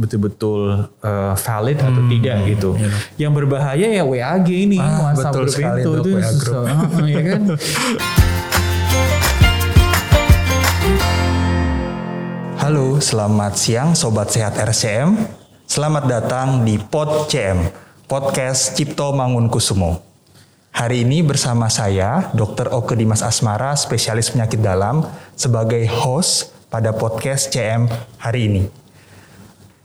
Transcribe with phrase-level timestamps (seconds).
[0.00, 2.70] betul-betul uh, valid atau tidak gitu.
[3.20, 7.06] Yang berbahaya ya WAG ini, Ah, WhatsApp betul grup sekali, itu Dok, itu susah, uh,
[7.12, 7.42] ya kan?
[12.60, 15.16] Halo, selamat siang Sobat Sehat RCM.
[15.68, 17.68] Selamat datang di Pod CM,
[18.08, 20.02] Podcast Cipto Mangunkusumo.
[20.70, 22.70] Hari ini bersama saya, Dr.
[22.70, 25.02] Oke Dimas Asmara, spesialis penyakit dalam,
[25.34, 27.90] sebagai host pada podcast CM
[28.22, 28.62] hari ini.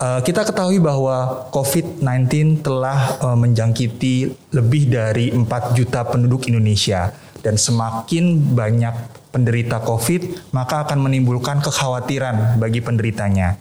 [0.05, 4.15] Eh, kita ketahui bahwa COVID-19 telah eh, menjangkiti
[4.53, 7.09] lebih dari 4 juta penduduk Indonesia
[7.41, 8.93] dan semakin banyak
[9.33, 13.57] penderita COVID maka akan menimbulkan kekhawatiran bagi penderitanya.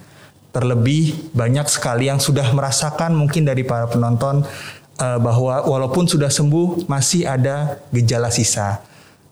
[0.53, 4.45] Terlebih banyak sekali yang sudah merasakan mungkin dari para penonton
[5.01, 8.85] eh, bahwa walaupun sudah sembuh masih ada gejala sisa.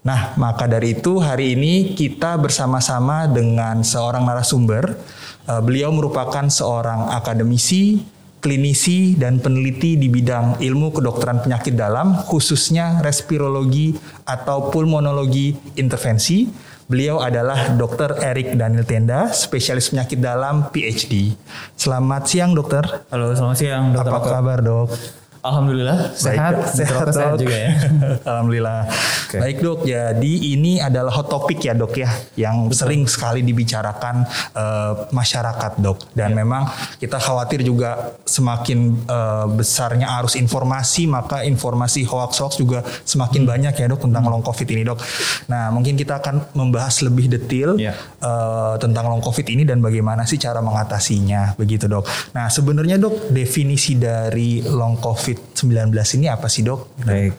[0.03, 4.97] Nah, maka dari itu hari ini kita bersama-sama dengan seorang narasumber.
[5.43, 7.99] Eh, Beliau merupakan seorang akademisi,
[8.39, 16.47] klinisi, dan peneliti di bidang ilmu kedokteran penyakit dalam, khususnya respirologi atau pulmonologi intervensi.
[16.87, 18.21] Beliau adalah Dr.
[18.21, 21.33] Erik Daniel Tenda, spesialis penyakit dalam PhD.
[21.79, 22.85] Selamat siang, dokter.
[23.09, 25.22] Halo, selamat siang, Dokter Apa kabar, dok?
[25.43, 27.71] Alhamdulillah sehat, Baik, sehat, sehat juga ya.
[28.31, 28.87] Alhamdulillah.
[29.27, 29.37] Oke.
[29.43, 32.07] Baik dok, jadi ini adalah hot topic ya dok ya,
[32.39, 34.23] yang sering sekali dibicarakan
[34.55, 36.15] eh, masyarakat dok.
[36.15, 36.71] Dan memang
[37.03, 43.87] kita khawatir juga semakin eh, besarnya arus informasi, maka informasi hoax-hoax juga semakin banyak ya
[43.91, 45.03] dok tentang long covid ini dok.
[45.51, 47.99] Nah mungkin kita akan membahas lebih detail Ya.
[47.99, 52.07] eh, tentang long covid ini dan bagaimana sih cara mengatasinya begitu dok.
[52.31, 56.97] Nah sebenarnya dok definisi dari long covid 19 ini apa sih dok?
[57.05, 57.35] Baik.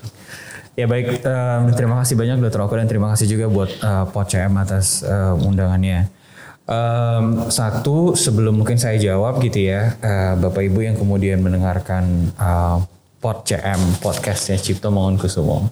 [0.73, 4.53] Ya baik, em, terima kasih banyak Dokter Oko dan terima kasih juga buat eh, POCM
[4.58, 6.09] atas eh, undangannya.
[6.66, 12.77] Em, satu, sebelum mungkin saya jawab gitu ya, eh, Bapak Ibu yang kemudian mendengarkan eh,
[13.22, 15.69] POCM, podcastnya Cipto Mangunkusumo.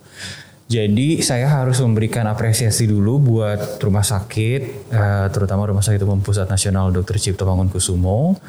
[0.72, 4.88] Jadi saya harus memberikan apresiasi dulu buat rumah sakit,
[5.36, 7.20] terutama Rumah Sakit Umum Pusat Nasional Dr.
[7.20, 8.40] Cipto Mangunkusumo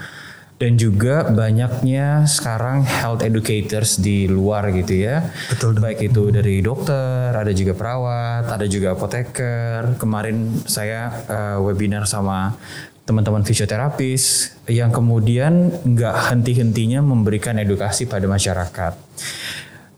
[0.63, 5.27] dan juga banyaknya sekarang health educators di luar gitu ya.
[5.51, 5.75] Betul.
[5.83, 9.99] Baik itu dari dokter, ada juga perawat, ada juga apoteker.
[9.99, 12.55] Kemarin saya eh, webinar sama
[13.03, 18.95] teman-teman fisioterapis yang kemudian nggak henti-hentinya memberikan edukasi pada masyarakat.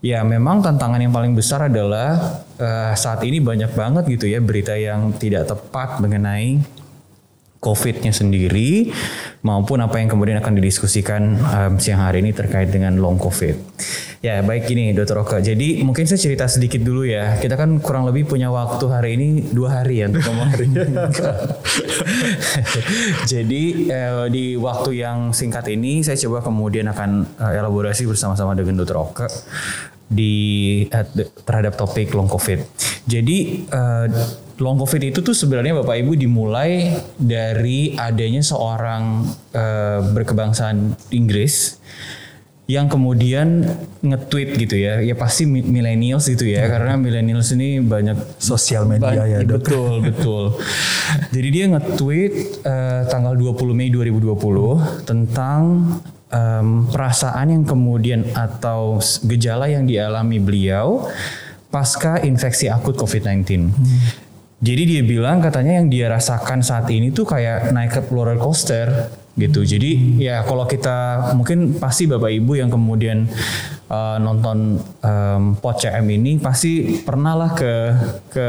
[0.01, 4.73] Ya memang tantangan yang paling besar adalah eh, saat ini banyak banget gitu ya berita
[4.73, 6.57] yang tidak tepat mengenai
[7.59, 8.93] COVID-nya sendiri
[9.41, 13.55] maupun apa yang kemudian akan didiskusikan em, siang hari ini terkait dengan long COVID.
[14.25, 15.37] Ya baik gini Dokter Oka.
[15.37, 17.37] Jadi mungkin saya cerita sedikit dulu ya.
[17.37, 20.65] Kita kan kurang lebih punya waktu hari ini dua hari ya untuk ngomong hari.
[23.31, 28.81] Jadi eh, di waktu yang singkat ini saya coba kemudian akan eh, elaborasi bersama-sama dengan
[28.81, 29.27] Dokter Oka
[30.09, 30.33] di
[30.89, 31.05] eh,
[31.45, 32.65] terhadap topik long covid.
[33.05, 34.05] Jadi eh,
[34.57, 41.75] long covid itu tuh sebenarnya Bapak Ibu dimulai dari adanya seorang eh, berkebangsaan Inggris
[42.65, 43.61] yang kemudian
[44.01, 44.97] nge-tweet gitu ya.
[44.97, 49.61] Ya pasti mi- millennials gitu ya karena millennials ini banyak Sosial media ya, Dok.
[49.61, 50.43] Betul, betul.
[51.29, 52.33] Jadi dia nge-tweet
[52.65, 55.61] eh, tanggal 20 Mei 2020 tentang
[56.33, 61.05] em, perasaan yang kemudian atau gejala yang dialami beliau
[61.69, 63.69] pasca infeksi akut COVID-19.
[64.63, 69.11] Jadi dia bilang katanya yang dia rasakan saat ini tuh kayak naik ke roller coaster
[69.35, 69.67] gitu.
[69.67, 73.27] Jadi ya kalau kita mungkin pasti Bapak Ibu yang kemudian
[73.91, 77.73] uh, nonton um, Pod CM ini pasti pernah lah ke
[78.31, 78.47] ke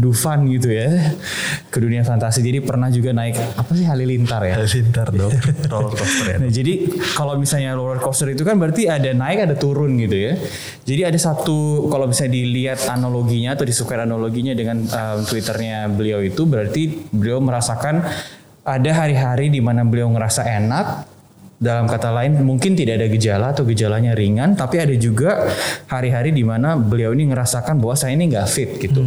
[0.00, 0.88] Dufan gitu ya.
[1.68, 2.40] Ke dunia fantasi.
[2.40, 4.56] Jadi pernah juga naik apa sih halilintar ya?
[4.56, 5.30] Halilintar dok,
[5.72, 6.36] roller coaster ya.
[6.40, 6.74] Nah, jadi
[7.12, 10.32] kalau misalnya roller coaster itu kan berarti ada naik ada turun gitu ya.
[10.88, 16.48] Jadi ada satu kalau bisa dilihat analoginya atau disukai analoginya dengan um, twitternya beliau itu
[16.48, 18.00] berarti beliau merasakan
[18.66, 21.06] ada hari-hari di mana beliau ngerasa enak
[21.56, 25.48] dalam kata lain mungkin tidak ada gejala atau gejalanya ringan tapi ada juga
[25.88, 29.00] hari-hari di mana beliau ini ngerasakan bahwa saya ini nggak fit gitu.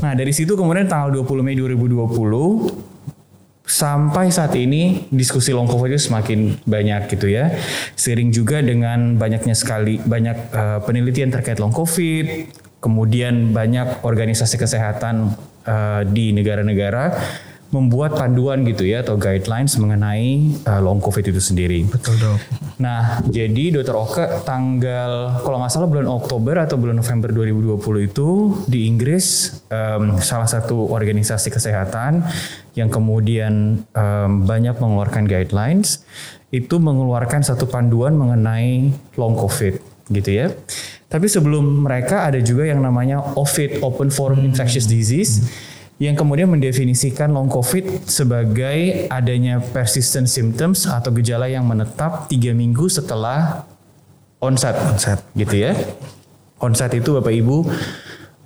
[0.00, 6.08] Nah dari situ kemudian tanggal 20 Mei 2020 sampai saat ini diskusi long covid itu
[6.08, 7.52] semakin banyak gitu ya.
[7.92, 12.48] Sering juga dengan banyaknya sekali banyak eh, penelitian terkait long covid,
[12.80, 15.36] kemudian banyak organisasi kesehatan
[15.68, 17.12] eh, di negara-negara
[17.68, 21.84] membuat panduan gitu ya atau guidelines mengenai uh, long covid itu sendiri.
[21.84, 22.40] Betul dok.
[22.80, 28.28] Nah, jadi Dokter Oke tanggal kalau nggak salah bulan Oktober atau bulan November 2020 itu
[28.64, 32.24] di Inggris um, salah satu organisasi kesehatan
[32.72, 36.08] yang kemudian um, banyak mengeluarkan guidelines
[36.48, 38.88] itu mengeluarkan satu panduan mengenai
[39.20, 39.76] long covid
[40.08, 40.48] gitu ya.
[41.08, 45.44] Tapi sebelum mereka ada juga yang namanya OFID (Open Forum Infectious Disease)
[45.98, 52.86] yang kemudian mendefinisikan long COVID sebagai adanya persistent symptoms atau gejala yang menetap tiga minggu
[52.86, 53.66] setelah
[54.38, 55.74] onset, onset gitu ya.
[56.62, 57.66] Onset itu Bapak Ibu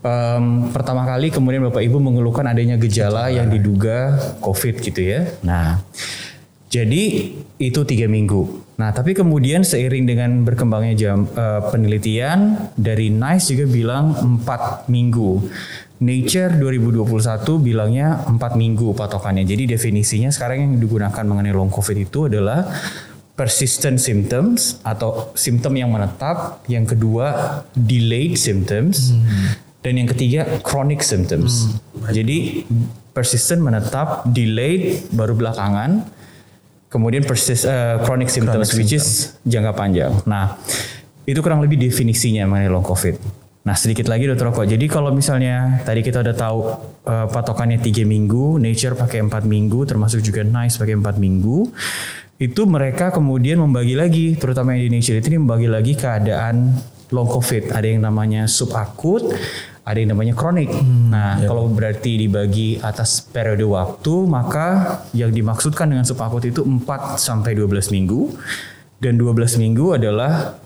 [0.03, 5.29] um, pertama kali kemudian Bapak Ibu mengeluhkan adanya gejala yang diduga COVID gitu ya.
[5.45, 5.81] Nah,
[6.73, 8.65] jadi itu tiga minggu.
[8.81, 15.45] Nah, tapi kemudian seiring dengan berkembangnya jam uh, penelitian dari NICE juga bilang empat minggu.
[16.03, 19.47] Nature 2021 bilangnya 4 minggu patokannya.
[19.47, 22.67] Jadi definisinya sekarang yang digunakan mengenai long covid itu adalah
[23.39, 29.47] persistent symptoms atau simptom yang menetap, yang kedua delayed symptoms, hmm.
[29.87, 31.71] dan yang ketiga chronic symptoms.
[31.71, 32.11] Hmm.
[32.11, 32.67] Jadi
[33.15, 36.03] persistent menetap, delayed baru belakangan,
[36.91, 39.07] kemudian persist uh, chronic symptoms chronic which symptom.
[39.07, 40.13] is jangka panjang.
[40.29, 40.59] Nah,
[41.25, 43.42] itu kurang lebih definisinya mengenai long covid.
[43.62, 44.67] Nah sedikit lagi dokter Roko.
[44.67, 46.59] Jadi kalau misalnya tadi kita udah tahu
[47.06, 51.70] uh, patokannya tiga minggu, Nature pakai empat minggu, termasuk juga Nice pakai empat minggu,
[52.43, 56.75] itu mereka kemudian membagi lagi, terutama yang di Nature itu membagi lagi keadaan
[57.14, 57.70] long COVID.
[57.70, 59.31] Ada yang namanya subakut,
[59.87, 60.67] ada yang namanya kronik.
[60.67, 61.47] Hmm, nah iya.
[61.47, 67.94] kalau berarti dibagi atas periode waktu, maka yang dimaksudkan dengan subakut itu 4 sampai 12
[67.94, 68.35] minggu.
[69.03, 70.62] Dan 12 minggu adalah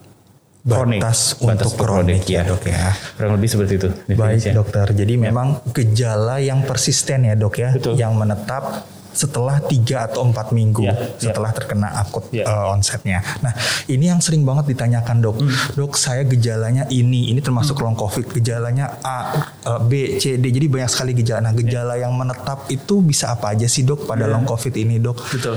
[0.66, 1.00] kronik.
[1.00, 2.90] batas untuk kronik, ya, ya dok ya.
[3.14, 3.88] Kurang lebih seperti itu.
[4.18, 4.86] Baik dokter.
[4.90, 5.22] Jadi ya.
[5.30, 7.94] memang gejala yang persisten ya dok ya, Betul.
[7.94, 8.82] yang menetap
[9.16, 11.56] setelah tiga atau empat minggu ya, setelah ya.
[11.56, 12.44] terkena akut ya.
[12.44, 13.24] uh, onsetnya.
[13.40, 13.56] Nah
[13.88, 15.72] ini yang sering banget ditanyakan dok, hmm.
[15.72, 17.84] dok saya gejalanya ini, ini termasuk hmm.
[17.88, 19.18] long covid, gejalanya A,
[19.64, 21.48] uh, B, C, D, jadi banyak sekali gejala.
[21.48, 22.04] Nah gejala ya.
[22.06, 24.36] yang menetap itu bisa apa aja sih dok pada ya.
[24.36, 25.16] long covid ini dok?
[25.32, 25.56] Betul.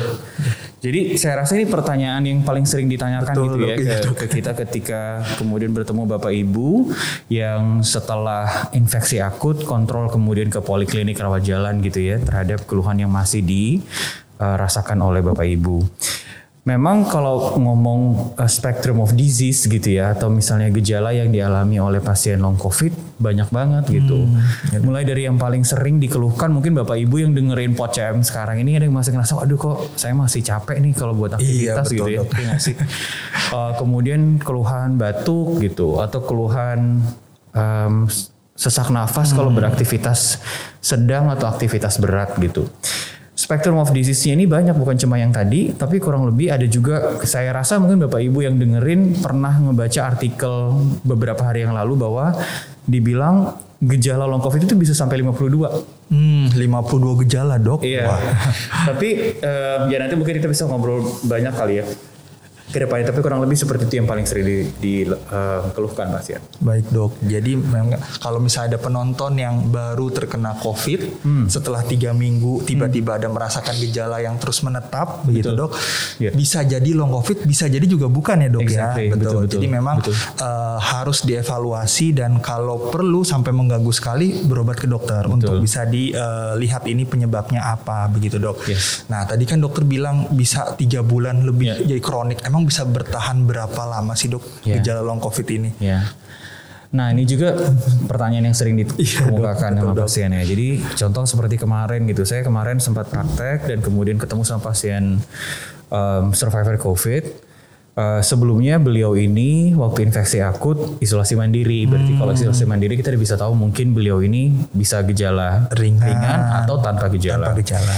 [0.79, 4.25] Jadi saya rasa ini pertanyaan yang paling sering ditanyakan Betul, gitu ya ke, iya, ke
[4.31, 6.95] kita ketika kemudian bertemu Bapak Ibu
[7.27, 13.11] yang setelah infeksi akut kontrol kemudian ke poliklinik rawat jalan gitu ya terhadap keluhan yang
[13.11, 15.83] masih dirasakan uh, oleh Bapak Ibu.
[16.67, 22.03] Memang kalau ngomong uh, spectrum of disease gitu ya atau misalnya gejala yang dialami oleh
[22.03, 24.27] pasien long covid banyak banget gitu.
[24.27, 28.75] Hmm, Mulai dari yang paling sering dikeluhkan mungkin Bapak Ibu yang dengerin POCM sekarang ini
[28.75, 32.11] ada yang masih ngerasa aduh kok saya masih capek nih kalau buat aktivitas iya, gitu
[32.11, 32.21] ya.
[32.27, 32.53] Iya
[33.53, 37.01] uh, kemudian keluhan batuk gitu atau keluhan
[37.53, 38.05] um,
[38.53, 39.37] sesak nafas hmm.
[39.39, 40.43] kalau beraktivitas
[40.83, 42.67] sedang atau aktivitas berat gitu
[43.39, 47.55] spektrum of disease-nya ini banyak bukan cuma yang tadi, tapi kurang lebih ada juga saya
[47.55, 50.75] rasa mungkin Bapak Ibu yang dengerin pernah ngebaca artikel
[51.07, 52.35] beberapa hari yang lalu bahwa
[52.83, 56.11] dibilang gejala long covid itu bisa sampai 52.
[56.11, 57.79] Hmm, 52 gejala, Dok.
[57.87, 58.11] Iya.
[58.91, 61.87] tapi uh, ya nanti mungkin kita bisa ngobrol banyak kali ya
[62.69, 66.39] ke depannya tapi kurang lebih seperti itu yang paling sering dikeluhkan di, uh, pasien.
[66.61, 71.45] Baik dok, jadi memang kalau misalnya ada penonton yang baru terkena COVID hmm.
[71.49, 73.19] setelah tiga minggu tiba-tiba hmm.
[73.19, 75.27] ada merasakan gejala yang terus menetap, betul.
[75.27, 75.71] begitu dok,
[76.21, 76.33] yeah.
[76.33, 78.67] bisa jadi long COVID, bisa jadi juga bukan ya dok ya?
[78.67, 79.05] exactly.
[79.07, 79.19] ya, betul.
[79.19, 79.53] betul, betul.
[79.59, 80.15] Jadi memang betul.
[80.39, 85.35] Uh, harus dievaluasi dan kalau perlu sampai mengganggu sekali berobat ke dokter betul.
[85.35, 88.65] untuk bisa dilihat uh, ini penyebabnya apa, begitu dok.
[88.69, 89.09] Yes.
[89.11, 91.87] Nah tadi kan dokter bilang bisa tiga bulan lebih yeah.
[91.87, 94.83] jadi kronik, emang emang bisa bertahan berapa lama sih dok yeah.
[94.83, 95.71] gejala long covid ini?
[95.79, 96.11] Yeah.
[96.91, 97.55] Nah ini juga
[98.03, 100.43] pertanyaan yang sering dikemukakan sama pasien ya.
[100.43, 105.23] Jadi contoh seperti kemarin gitu, saya kemarin sempat praktek dan kemudian ketemu sama pasien
[105.87, 107.47] um, survivor COVID.
[107.99, 111.87] Uh, sebelumnya beliau ini waktu infeksi akut isolasi mandiri.
[111.87, 112.19] Berarti hmm.
[112.19, 117.07] kalau isolasi mandiri kita bisa tahu mungkin beliau ini bisa gejala ringan, ringan atau tanpa
[117.07, 117.55] gejala.
[117.55, 117.95] Tanpa gejala.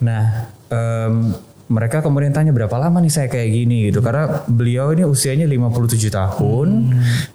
[0.00, 0.24] Nah
[0.72, 1.32] um,
[1.72, 6.12] mereka kemudian tanya berapa lama nih saya kayak gini gitu karena beliau ini usianya 57
[6.12, 6.68] tahun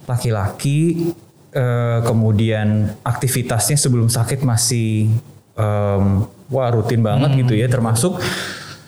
[0.05, 1.57] laki-laki hmm.
[1.57, 5.09] eh, kemudian aktivitasnya sebelum sakit masih
[5.57, 7.39] um, wah rutin banget hmm.
[7.43, 8.21] gitu ya termasuk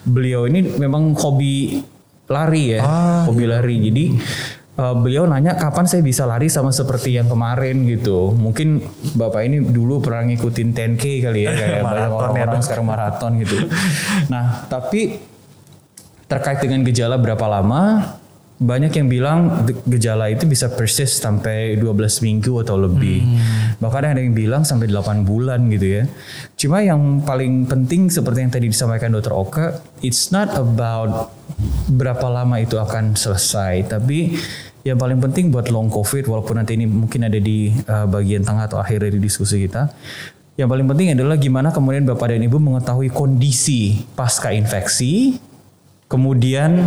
[0.06, 1.82] beliau ini memang hobi
[2.30, 3.52] lari ya ah, hobi iya.
[3.58, 4.04] lari jadi
[4.80, 8.32] uh, beliau nanya kapan saya bisa lari sama seperti yang kemarin gitu.
[8.32, 8.80] Mungkin
[9.16, 13.56] Bapak ini dulu pernah ngikutin 10K kali ya kayak banyak ya, orang-orang sekarang maraton gitu.
[14.32, 15.29] Nah, tapi
[16.30, 18.14] terkait dengan gejala berapa lama
[18.60, 19.40] banyak yang bilang
[19.88, 23.24] gejala itu bisa persist sampai 12 minggu atau lebih.
[23.24, 23.80] Hmm.
[23.80, 26.04] Bahkan ada yang bilang sampai 8 bulan gitu ya.
[26.60, 31.32] Cuma yang paling penting seperti yang tadi disampaikan Dokter Oka, it's not about
[31.88, 34.36] berapa lama itu akan selesai, tapi
[34.84, 38.68] yang paling penting buat long covid walaupun nanti ini mungkin ada di uh, bagian tengah
[38.68, 39.88] atau akhir dari diskusi kita.
[40.60, 45.40] Yang paling penting adalah gimana kemudian Bapak dan Ibu mengetahui kondisi pasca infeksi,
[46.10, 46.82] kemudian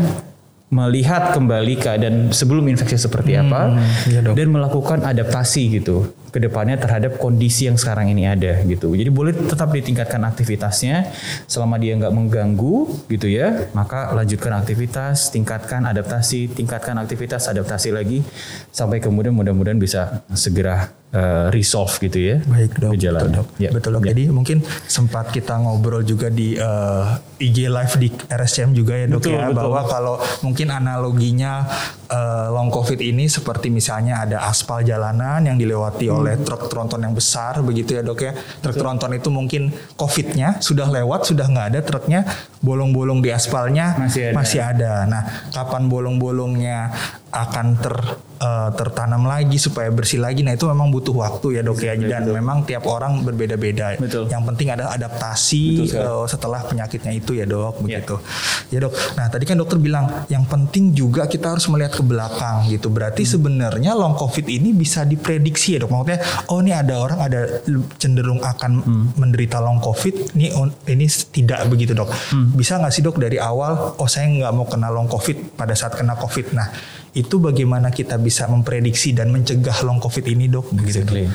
[0.73, 3.77] melihat kembali keadaan sebelum infeksi seperti apa
[4.09, 4.33] iya dok.
[4.33, 8.89] dan melakukan adaptasi gitu ke depannya terhadap kondisi yang sekarang ini ada gitu.
[8.97, 11.13] Jadi boleh tetap ditingkatkan aktivitasnya
[11.45, 13.69] selama dia nggak mengganggu gitu ya.
[13.77, 18.25] Maka lanjutkan aktivitas, tingkatkan adaptasi, tingkatkan aktivitas, adaptasi lagi
[18.73, 22.37] sampai kemudian mudah-mudahan bisa segera uh, resolve gitu ya.
[22.43, 23.19] Baik dok, Gejala.
[23.21, 23.47] betul dok.
[23.55, 23.69] Ya.
[23.69, 24.03] Betul dok.
[24.03, 24.09] Ya.
[24.11, 27.05] Jadi mungkin sempat kita ngobrol juga di eh,
[27.39, 29.57] IG live di RSCM juga ya dok Betul, ya betul.
[29.57, 31.65] bahwa kalau mungkin analoginya
[32.05, 36.19] eh, long covid ini seperti misalnya ada aspal jalanan yang dilewati Hmm.
[36.19, 38.33] oleh truk tronton yang besar begitu ya dok ya.
[38.59, 42.25] Truk tronton itu mungkin covidnya sudah lewat sudah nggak ada truknya
[42.59, 44.73] bolong-bolong di aspalnya Masih ada.
[44.73, 44.93] ada.
[45.05, 46.89] Nah, kapan bolong-bolongnya
[47.29, 47.95] akan ter
[48.43, 50.43] eh, tertanam lagi supaya bersih lagi.
[50.43, 51.95] Nah, itu memang butuh waktu ya, Dok ya.
[51.95, 53.95] Dan memang tiap orang berbeda-beda.
[53.95, 54.27] Betul.
[54.27, 58.19] Yang penting adalah adaptasi Betul eh, setelah penyakitnya itu ya, Dok, begitu.
[58.67, 58.93] Ya, Dok.
[59.15, 62.91] Nah, tadi kan dokter bilang yang penting juga kita harus melihat ke belakang gitu.
[62.91, 65.91] Berarti sebenarnya long covid ini bisa diprediksi ya, Dok.
[65.95, 66.19] Maksudnya,
[66.51, 67.63] oh ini ada orang ada
[67.95, 68.71] cenderung akan
[69.15, 70.51] menderita long covid, ini
[70.89, 72.11] ini tidak begitu, Dok.
[72.57, 75.95] Bisa nggak sih, Dok, dari awal oh saya nggak mau kena long covid pada saat
[75.95, 76.51] kena covid.
[76.57, 76.67] Nah,
[77.13, 80.73] itu bagaimana kita bisa memprediksi dan mencegah long covid ini, Dok?
[80.81, 81.29] Exactly.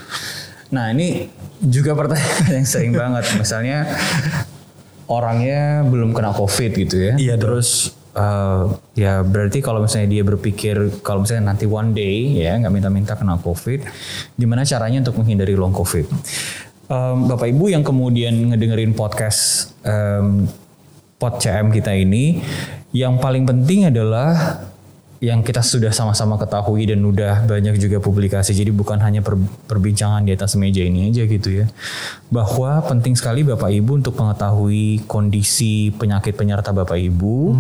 [0.75, 1.31] Nah ini
[1.63, 3.25] juga pertanyaan yang sering banget.
[3.39, 3.89] Misalnya
[5.09, 7.15] orangnya belum kena COVID gitu ya.
[7.17, 7.35] Iya.
[7.41, 8.63] Terus eh,
[8.95, 13.41] ya berarti kalau misalnya dia berpikir kalau misalnya nanti one day ya nggak minta-minta kena
[13.41, 13.89] COVID,
[14.37, 16.07] gimana caranya untuk menghindari long COVID?
[16.89, 20.49] Em, Bapak Ibu yang kemudian ngedengerin podcast em,
[21.17, 22.41] pod CM kita ini,
[22.97, 24.61] yang paling penting adalah
[25.19, 28.55] yang kita sudah sama-sama ketahui dan udah banyak juga publikasi.
[28.55, 31.67] Jadi bukan hanya per- perbincangan di atas meja ini aja gitu ya.
[32.31, 37.51] Bahwa penting sekali Bapak Ibu untuk mengetahui kondisi penyakit penyerta Bapak Ibu.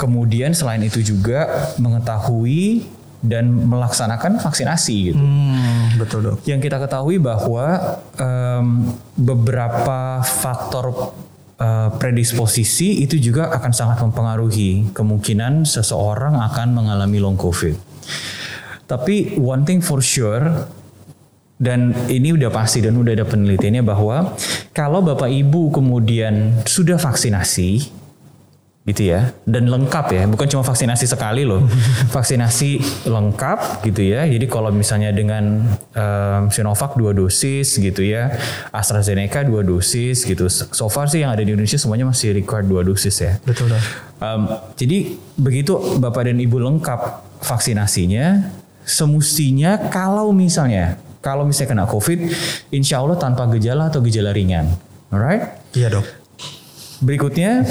[0.00, 2.88] Kemudian selain itu juga mengetahui
[3.24, 5.20] dan melaksanakan vaksinasi gitu.
[5.20, 6.44] Hmm, betul, Dok.
[6.44, 11.16] Yang kita ketahui bahwa em, beberapa faktor
[11.58, 17.76] eh, predisposisi itu juga akan sangat mempengaruhi kemungkinan seseorang akan mengalami long covid.
[18.84, 20.68] Tapi one thing for sure
[21.54, 24.34] dan ini udah pasti dan udah ada penelitiannya bahwa
[24.74, 27.93] kalau Bapak Ibu kemudian sudah vaksinasi
[28.84, 31.64] gitu ya dan lengkap ya bukan cuma vaksinasi sekali loh
[32.14, 35.64] vaksinasi lengkap gitu ya jadi kalau misalnya dengan
[35.96, 38.36] em, Sinovac dua dosis gitu ya
[38.76, 42.84] AstraZeneca dua dosis gitu so far sih yang ada di Indonesia semuanya masih required dua
[42.84, 43.80] dosis ya Betul, Dok.
[44.20, 44.42] Em,
[44.76, 47.00] jadi begitu Bapak dan Ibu lengkap
[47.44, 48.52] vaksinasinya,
[48.84, 52.18] semestinya kalau misalnya kalau misalnya kena COVID,
[52.68, 54.68] insya Allah tanpa gejala atau gejala ringan,
[55.08, 55.56] alright?
[55.72, 56.04] Iya, Dok.
[57.00, 57.64] Berikutnya,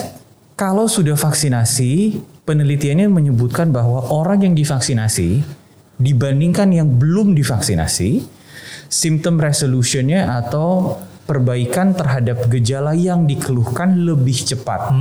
[0.64, 5.44] kalau sudah vaksinasi, penelitiannya menyebutkan bahwa orang yang divaksinasi
[6.00, 8.24] dibandingkan yang belum divaksinasi,
[8.88, 14.92] symptom resolutionnya atau perbaikan terhadap gejala yang dikeluhkan lebih cepat.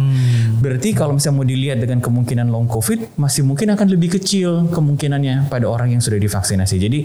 [0.62, 5.50] Berarti kalau misalnya mau dilihat dengan kemungkinan long covid, masih mungkin akan lebih kecil kemungkinannya
[5.50, 6.76] pada orang yang sudah divaksinasi.
[6.78, 6.98] Jadi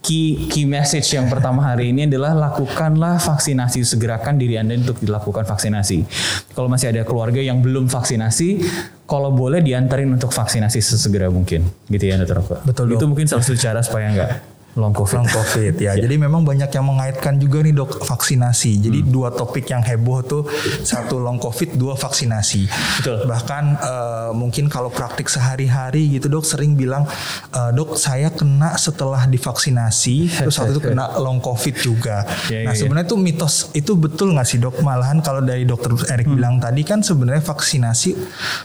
[0.00, 5.44] key key message yang pertama hari ini adalah lakukanlah vaksinasi, segerakan diri Anda untuk dilakukan
[5.44, 5.98] vaksinasi.
[6.56, 8.64] Kalau masih ada keluarga yang belum vaksinasi,
[9.04, 12.16] kalau boleh diantarin untuk vaksinasi sesegera mungkin, gitu ya.
[12.24, 12.64] Roko.
[12.64, 12.96] Betul.
[12.96, 15.22] Itu mungkin salah satu cara supaya nggak long covid.
[15.22, 15.92] Long COVID ya.
[15.94, 18.70] Jadi memang banyak yang mengaitkan juga nih dok vaksinasi.
[18.82, 20.42] Jadi dua topik yang heboh tuh
[20.82, 22.62] satu long COVID, dua vaksinasi.
[23.00, 23.30] Betul.
[23.30, 27.06] Bahkan eh, mungkin kalau praktik sehari-hari gitu dok sering bilang
[27.54, 32.26] eh, dok saya kena setelah divaksinasi, terus waktu itu kena long COVID juga.
[32.50, 32.80] Ya, nah ya, ya.
[32.84, 34.82] sebenarnya tuh mitos itu betul nggak sih dok?
[34.82, 36.40] Malahan kalau dari dokter Erik Hmm.
[36.40, 38.16] bilang tadi kan sebenarnya vaksinasi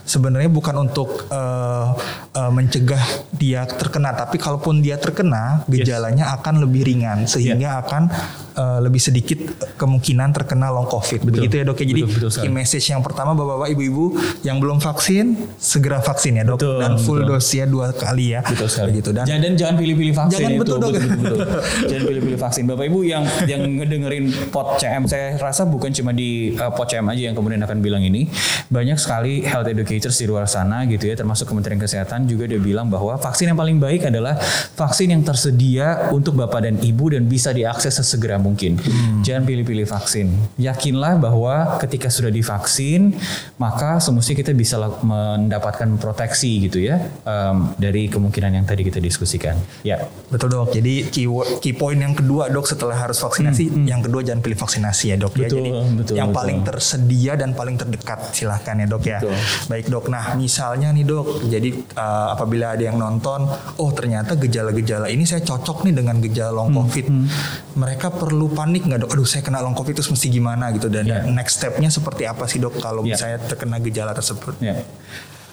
[0.08, 1.88] sebenarnya bukan untuk eh,
[2.34, 3.04] eh, mencegah
[3.36, 5.62] dia terkena, tapi kalaupun dia terkena
[6.00, 8.08] gejalanya akan lebih ringan sehingga akan
[8.56, 9.40] eh, lebih sedikit
[9.76, 11.28] kemungkinan terkena long covid.
[11.28, 11.86] Begitu ya dok ya.
[11.92, 14.16] Jadi Betul, betul key message yang pertama bapak-bapak ibu-ibu
[14.48, 17.36] yang belum vaksin segera vaksin ya dok Betul, dan full betul.
[17.36, 18.40] dosis ya dua kali ya.
[18.48, 18.90] Betul sekali.
[18.96, 20.62] Begitu dan jangan, jangan pilih-pilih vaksin Jangan, itu.
[20.64, 20.92] betul, Dok.
[20.96, 21.62] betul, betul, betul.
[21.92, 22.64] jangan pilih-pilih vaksin.
[22.70, 24.26] Bapak Ibu yang yang ngedengerin
[24.56, 28.00] pot CM, saya rasa bukan cuma di uh, pot CM aja yang kemudian akan bilang
[28.06, 28.32] ini.
[28.72, 32.88] Banyak sekali health educators di luar sana gitu ya, termasuk Kementerian Kesehatan juga dia bilang
[32.88, 34.38] bahwa vaksin yang paling baik adalah
[34.78, 38.80] vaksin yang tersedia untuk bapak dan ibu dan bisa diakses sesegera mungkin.
[38.80, 39.22] Hmm.
[39.22, 40.28] Jangan pilih-pilih vaksin.
[40.58, 43.16] Yakinlah bahwa ketika sudah divaksin,
[43.62, 49.60] maka semestinya kita bisa mendapatkan proteksi gitu ya um, dari kemungkinan yang tadi kita diskusikan.
[49.86, 50.08] Ya.
[50.30, 50.74] Betul dok.
[50.76, 51.26] Jadi key,
[51.60, 53.86] key point yang kedua dok setelah harus vaksinasi, hmm, hmm.
[53.88, 55.50] yang kedua jangan pilih vaksinasi ya dok betul, ya.
[55.50, 56.40] Jadi betul, yang betul.
[56.40, 59.20] paling tersedia dan paling terdekat silahkan ya dok ya.
[59.20, 59.36] Betul.
[59.68, 60.06] Baik dok.
[60.14, 63.50] Nah misalnya nih dok, jadi uh, apabila ada yang nonton,
[63.82, 67.30] oh ternyata gejala-gejala ini saya cocok nih dengan gejala long hmm, covid, hmm, hmm.
[67.80, 69.10] mereka perlu panik nggak dok?
[69.16, 71.24] Aduh saya kena long covid itu mesti gimana gitu dan yeah.
[71.28, 73.16] next stepnya seperti apa sih dok kalau yeah.
[73.16, 74.56] misalnya terkena gejala tersebut?
[74.60, 74.84] Yeah.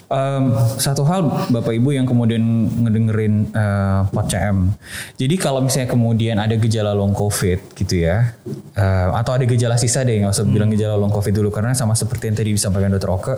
[0.06, 2.38] Um, satu hal Bapak Ibu yang kemudian
[2.86, 4.70] ngedengerin uh, pot CM.
[5.18, 8.38] Jadi kalau misalnya kemudian ada gejala long COVID gitu ya,
[8.78, 10.54] uh, atau ada gejala sisa deh, nggak usah hmm.
[10.54, 13.34] bilang gejala long COVID dulu karena sama seperti yang tadi disampaikan Dokter Oke,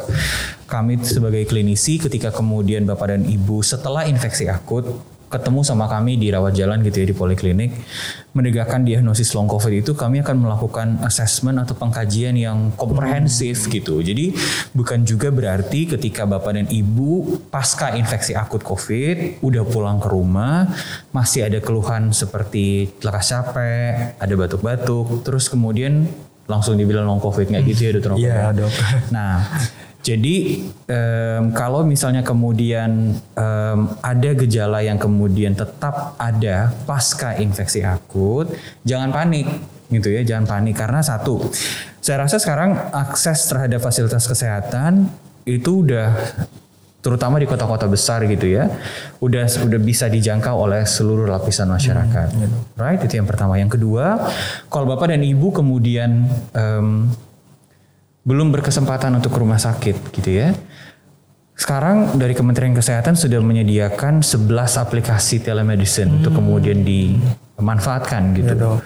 [0.68, 4.84] kami sebagai klinisi ketika kemudian Bapak dan Ibu setelah infeksi akut
[5.28, 7.70] ketemu sama kami di rawat jalan gitu ya di poliklinik
[8.32, 14.00] menegakkan diagnosis long covid itu kami akan melakukan assessment atau pengkajian yang komprehensif gitu.
[14.00, 14.32] Jadi
[14.72, 20.70] bukan juga berarti ketika bapak dan ibu pasca infeksi akut covid udah pulang ke rumah
[21.12, 26.08] masih ada keluhan seperti lekas capek ada batuk-batuk terus kemudian
[26.48, 28.12] langsung dibilang long covid nggak gitu ya dokter.
[28.16, 28.72] Iya dok.
[29.12, 29.44] Nah
[29.98, 38.48] jadi um, kalau misalnya kemudian um, ada gejala yang kemudian tetap ada pasca infeksi akut,
[38.86, 39.50] jangan panik
[39.90, 41.50] gitu ya, jangan panik karena satu,
[41.98, 45.10] saya rasa sekarang akses terhadap fasilitas kesehatan
[45.48, 46.14] itu udah
[46.98, 48.70] terutama di kota-kota besar gitu ya,
[49.18, 52.56] udah udah bisa dijangkau oleh seluruh lapisan masyarakat, hmm, gitu.
[52.78, 53.00] right?
[53.02, 53.56] Itu yang pertama.
[53.56, 54.30] Yang kedua,
[54.68, 57.08] kalau bapak dan ibu kemudian um,
[58.28, 60.52] belum berkesempatan untuk ke rumah sakit gitu ya.
[61.58, 64.46] Sekarang dari Kementerian Kesehatan sudah menyediakan 11
[64.78, 66.16] aplikasi telemedicine hmm.
[66.22, 68.54] untuk kemudian dimanfaatkan gitu.
[68.54, 68.78] Ya,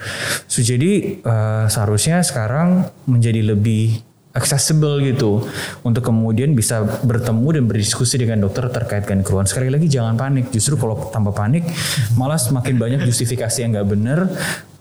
[0.47, 4.01] so, jadi uh, seharusnya sekarang menjadi lebih
[4.33, 5.45] accessible gitu
[5.85, 9.45] untuk kemudian bisa bertemu dan berdiskusi dengan dokter terkait dengan keluhan.
[9.45, 10.49] Sekali lagi jangan panik.
[10.49, 11.69] Justru kalau tambah panik
[12.17, 14.19] malah semakin banyak justifikasi yang nggak benar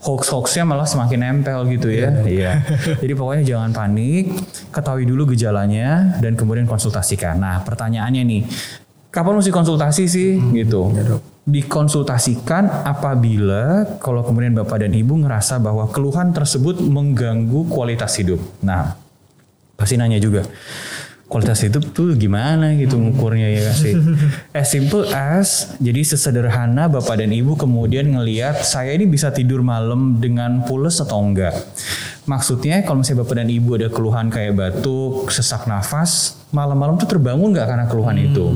[0.02, 2.10] hoax-hoaxnya malah semakin nempel gitu ya.
[2.26, 2.26] Iya.
[2.26, 2.52] iya.
[2.98, 4.34] Jadi pokoknya jangan panik,
[4.74, 7.38] ketahui dulu gejalanya dan kemudian konsultasikan.
[7.38, 8.42] Nah, pertanyaannya nih,
[9.14, 10.90] kapan mesti konsultasi sih hmm, gitu?
[10.90, 18.38] Ya, Dikonsultasikan apabila kalau kemudian Bapak dan Ibu ngerasa bahwa keluhan tersebut mengganggu kualitas hidup.
[18.62, 19.01] Nah,
[19.76, 20.46] pasti nanya juga
[21.32, 23.16] kualitas hidup tuh gimana gitu hmm.
[23.16, 23.96] ngukurnya ya sih.
[24.52, 30.20] As simple as jadi sesederhana bapak dan ibu kemudian ngeliat saya ini bisa tidur malam
[30.20, 31.56] dengan pules atau enggak.
[32.28, 37.56] Maksudnya kalau misalnya bapak dan ibu ada keluhan kayak batuk, sesak nafas, malam-malam tuh terbangun
[37.56, 38.46] nggak karena keluhan hmm, itu.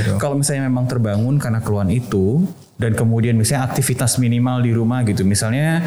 [0.00, 0.12] Gitu.
[0.16, 2.48] Kalau misalnya memang terbangun karena keluhan itu
[2.80, 5.84] dan kemudian misalnya aktivitas minimal di rumah gitu, misalnya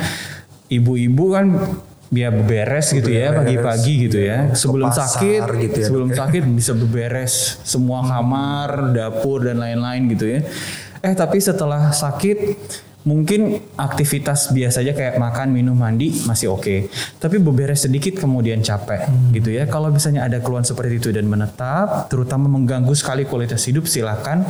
[0.69, 1.45] ibu-ibu kan
[2.09, 4.53] biar beberes gitu ya pagi-pagi gitu ya.
[4.53, 10.25] Sebelum pasar, sakit, gitu ya, sebelum sakit bisa beberes semua kamar, dapur dan lain-lain gitu
[10.29, 10.39] ya.
[11.01, 12.37] Eh tapi setelah sakit
[13.05, 16.65] mungkin aktivitas biasa aja kayak makan, minum, mandi masih oke.
[16.65, 16.79] Okay.
[17.21, 19.29] Tapi beberes sedikit kemudian capek hmm.
[19.37, 19.69] gitu ya.
[19.69, 24.45] Kalau misalnya ada keluhan seperti itu dan menetap, terutama mengganggu sekali kualitas hidup, silakan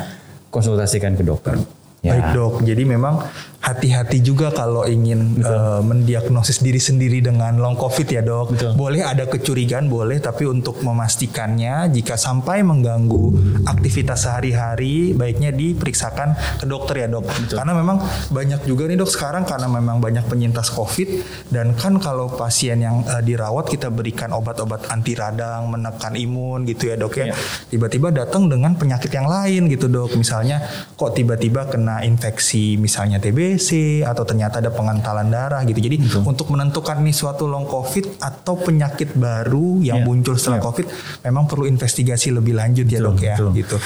[0.48, 1.60] konsultasikan ke dokter.
[2.00, 2.16] Ya.
[2.16, 3.28] Baik dok, jadi memang
[3.66, 8.54] hati-hati juga kalau ingin uh, mendiagnosis diri sendiri dengan long covid ya dok.
[8.54, 8.72] Betul.
[8.78, 13.34] Boleh ada kecurigaan boleh, tapi untuk memastikannya jika sampai mengganggu
[13.66, 17.26] aktivitas sehari-hari, baiknya diperiksakan ke dokter ya dok.
[17.26, 17.58] Betul.
[17.58, 17.98] Karena memang
[18.30, 23.02] banyak juga nih dok sekarang karena memang banyak penyintas covid dan kan kalau pasien yang
[23.10, 27.34] uh, dirawat kita berikan obat-obat anti radang, menekan imun gitu ya dok ya.
[27.34, 27.36] ya.
[27.74, 30.14] Tiba-tiba datang dengan penyakit yang lain gitu dok.
[30.14, 30.62] Misalnya
[30.94, 35.80] kok tiba-tiba kena infeksi misalnya TB TBC atau ternyata ada pengentalan darah gitu.
[35.80, 36.22] Jadi Betul.
[36.28, 40.08] untuk menentukan nih suatu long covid atau penyakit baru yang yeah.
[40.08, 40.68] muncul setelah yeah.
[40.68, 40.86] covid
[41.24, 43.52] memang perlu investigasi lebih lanjut ya dok ya Betul.
[43.56, 43.78] gitu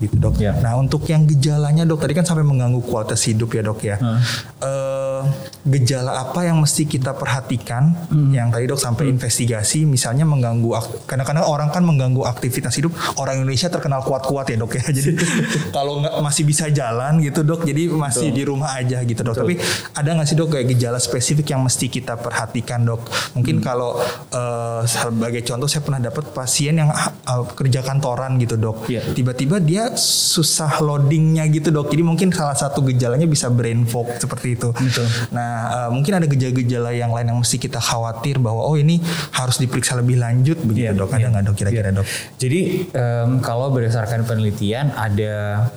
[0.00, 0.40] gitu dok.
[0.40, 0.56] Yeah.
[0.64, 3.96] Nah untuk yang gejalanya dok tadi kan sampai mengganggu kualitas hidup ya dok ya.
[4.00, 4.99] Uh.
[5.20, 5.28] Uh,
[5.68, 8.32] gejala apa yang mesti kita perhatikan hmm.
[8.32, 9.20] yang tadi dok sampai hmm.
[9.20, 10.72] investigasi misalnya mengganggu
[11.04, 14.84] kadang-kadang orang kan mengganggu aktivitas hidup orang Indonesia terkenal kuat-kuat ya dok ya.
[14.96, 15.20] Jadi
[15.76, 18.38] kalau nggak masih bisa jalan gitu dok jadi masih Betul.
[18.40, 19.34] di rumah aja gitu dok.
[19.36, 19.44] Betul.
[19.44, 19.54] Tapi
[20.00, 23.04] ada nggak sih dok kayak gejala spesifik yang mesti kita perhatikan dok?
[23.36, 23.64] Mungkin hmm.
[23.64, 24.00] kalau
[24.32, 28.88] uh, sebagai contoh saya pernah dapat pasien yang uh, kerja kantoran gitu dok.
[28.88, 29.04] Yeah.
[29.12, 31.92] Tiba-tiba dia susah loadingnya gitu dok.
[31.92, 34.72] Jadi mungkin salah satu gejalanya bisa brain fog seperti itu.
[34.72, 35.06] Betul.
[35.30, 38.98] Nah uh, mungkin ada gejala-gejala yang lain yang mesti kita khawatir bahwa oh ini
[39.32, 41.10] harus diperiksa lebih lanjut begitu Iya, dok.
[41.10, 41.28] Ada iya.
[41.28, 42.06] nggak dok kira-kira dok?
[42.36, 45.32] Jadi em, kalau berdasarkan penelitian ada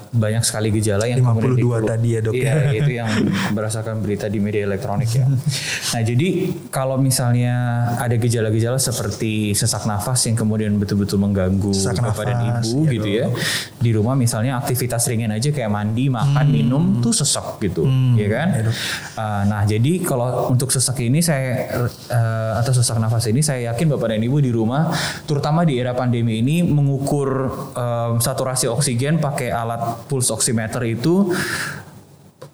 [0.09, 2.71] banyak sekali gejala yang 52 kemudian dikeluh- tadi ya, Dok, Iya, ya.
[2.75, 3.09] itu yang
[3.49, 5.25] berdasarkan berita di media elektronik ya.
[5.93, 6.27] Nah jadi
[6.69, 7.53] kalau misalnya
[7.97, 12.91] ada gejala-gejala seperti sesak nafas yang kemudian betul-betul mengganggu Sesak bapak dan nafas, ibu ya,
[12.91, 13.13] gitu Dok.
[13.13, 13.25] ya.
[13.77, 18.47] Di rumah misalnya aktivitas ringan aja kayak mandi, makan, minum tuh sesak gitu, ya kan?
[18.51, 18.75] ya, Dok.
[19.23, 21.71] Uh, nah, jadi kalau untuk sesak ini saya
[22.11, 24.91] uh, atau sesak nafas ini saya yakin Bapak dan Ibu di rumah
[25.23, 27.29] terutama di era pandemi ini mengukur
[27.71, 31.31] um, saturasi oksigen pakai alat pulse oximeter itu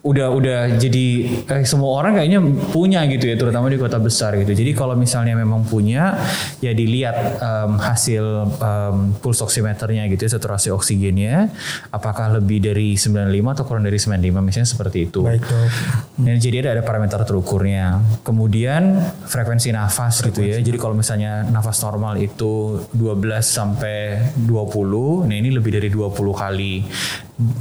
[0.00, 1.06] udah udah jadi
[1.44, 2.40] eh, semua orang kayaknya
[2.72, 4.48] punya gitu ya terutama di kota besar gitu.
[4.56, 6.16] Jadi kalau misalnya memang punya
[6.64, 8.24] ya dilihat em, hasil
[8.56, 11.52] em, pulse oximeternya gitu ya saturasi oksigennya
[11.92, 15.20] apakah lebih dari 95 atau kurang dari 95 misalnya seperti itu.
[15.20, 15.68] Baik dok.
[16.16, 18.00] Dan jadi ada, ada parameter terukurnya.
[18.24, 20.64] Kemudian frekuensi nafas gitu ya.
[20.64, 26.88] Jadi kalau misalnya nafas normal itu 12 sampai 20, nah ini lebih dari 20 kali.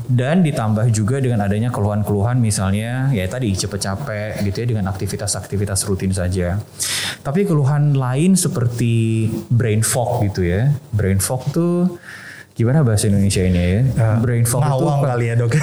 [0.10, 5.88] Dan ditambah juga dengan adanya keluhan-keluhan misalnya ya tadi cepet capek gitu ya dengan aktivitas-aktivitas
[5.88, 6.60] rutin saja.
[7.24, 10.76] Tapi keluhan lain seperti brain fog gitu ya.
[10.92, 11.96] Brain fog tuh
[12.60, 14.20] gimana bahasa Indonesia ini ya?
[14.20, 15.56] brain fog itu kali ya dok.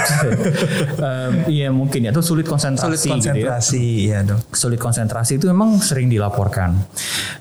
[0.96, 3.12] Em, iya mungkin ya, atau sulit konsentrasi, Sulit gitu ya.
[3.20, 4.40] konsentrasi ya dok.
[4.56, 6.72] Sulit konsentrasi itu memang sering dilaporkan.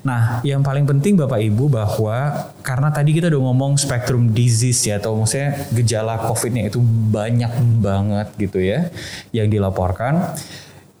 [0.04, 5.00] Nah, yang paling penting Bapak Ibu bahwa karena tadi kita udah ngomong spektrum disease ya,
[5.00, 8.92] atau maksudnya gejala COVID-nya itu banyak banget gitu ya,
[9.32, 10.36] yang dilaporkan.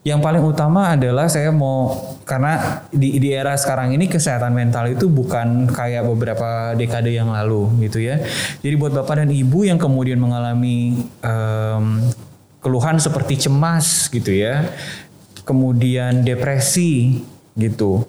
[0.06, 5.10] Yang paling utama adalah saya mau karena di, di era sekarang ini kesehatan mental itu
[5.10, 8.22] bukan kayak beberapa dekade yang lalu gitu ya.
[8.62, 12.06] Jadi buat bapak dan ibu yang kemudian mengalami em,
[12.62, 14.70] keluhan seperti cemas gitu ya,
[15.42, 17.22] kemudian depresi
[17.58, 18.06] gitu,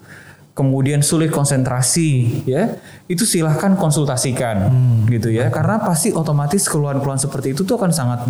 [0.54, 4.70] kemudian sulit konsentrasi ya, itu silahkan konsultasikan
[5.10, 8.26] gitu ya, karena pasti otomatis keluhan-keluhan seperti itu tuh akan sangat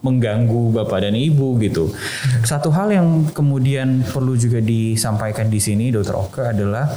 [0.00, 1.92] mengganggu bapak dan ibu gitu.
[2.44, 6.88] Satu hal yang kemudian perlu juga disampaikan di sini, Dokter Oke adalah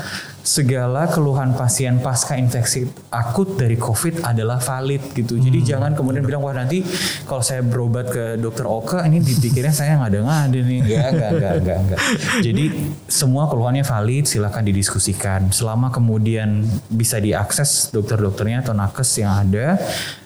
[0.43, 5.39] segala keluhan pasien pasca infeksi akut dari COVID adalah valid gitu.
[5.39, 6.83] Jadi jangan kemudian bilang wah nanti
[7.23, 11.31] kalau saya berobat ke Dokter Oke ini dipikirnya saya nggak ada ngada nih, enggak, enggak,
[11.31, 11.99] enggak, enggak, enggak.
[12.43, 12.63] Jadi
[13.07, 15.47] semua keluhannya valid, silakan didiskusikan.
[15.55, 19.79] Selama kemudian bisa diakses dokter-dokternya atau nakes yang ada,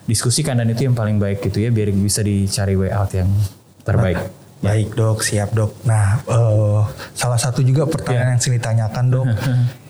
[0.10, 3.30] diskusikan dan itu yang paling baik gitu ya, biar bisa dicari way out yang
[3.86, 4.18] terbaik.
[4.58, 5.78] Baik dok, siap dok.
[5.86, 6.82] Nah, eh,
[7.14, 9.30] salah satu juga pertanyaan yang sering ditanyakan dok.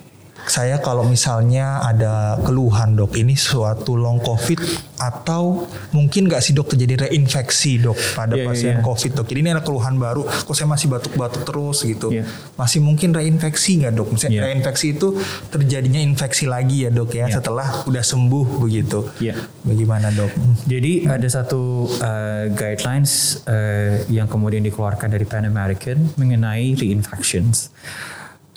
[0.47, 4.63] Saya kalau misalnya ada keluhan dok, ini suatu long covid
[4.97, 8.83] atau mungkin nggak sih dok terjadi reinfeksi dok pada Iya, iya, pasien iya.
[8.83, 9.27] covid dok.
[9.29, 12.09] Jadi ini ada keluhan baru, kok saya masih batuk-batuk terus gitu.
[12.15, 12.25] Iya.
[12.55, 14.07] Masih mungkin reinfeksi nggak dok?
[14.15, 14.43] Misalnya Iya.
[14.49, 15.07] reinfeksi itu
[15.51, 17.37] terjadinya infeksi lagi ya dok ya Iya.
[17.43, 19.03] setelah udah sembuh begitu.
[19.19, 19.35] Iya.
[19.67, 20.31] Bagaimana dok?
[20.65, 27.69] Jadi ada satu uh, guidelines uh, yang kemudian dikeluarkan dari Pan American mengenai reinfections.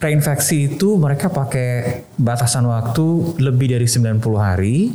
[0.01, 4.89] Reinfeksi itu mereka pakai batasan waktu lebih dari 90 hari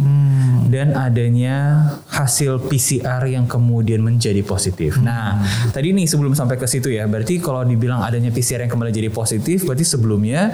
[0.66, 4.98] dan adanya hasil PCR yang kemudian menjadi positif.
[4.98, 8.90] Nah, tadi nih sebelum sampai ke situ ya, berarti kalau dibilang adanya PCR yang kembali
[8.90, 10.50] jadi positif, berarti sebelumnya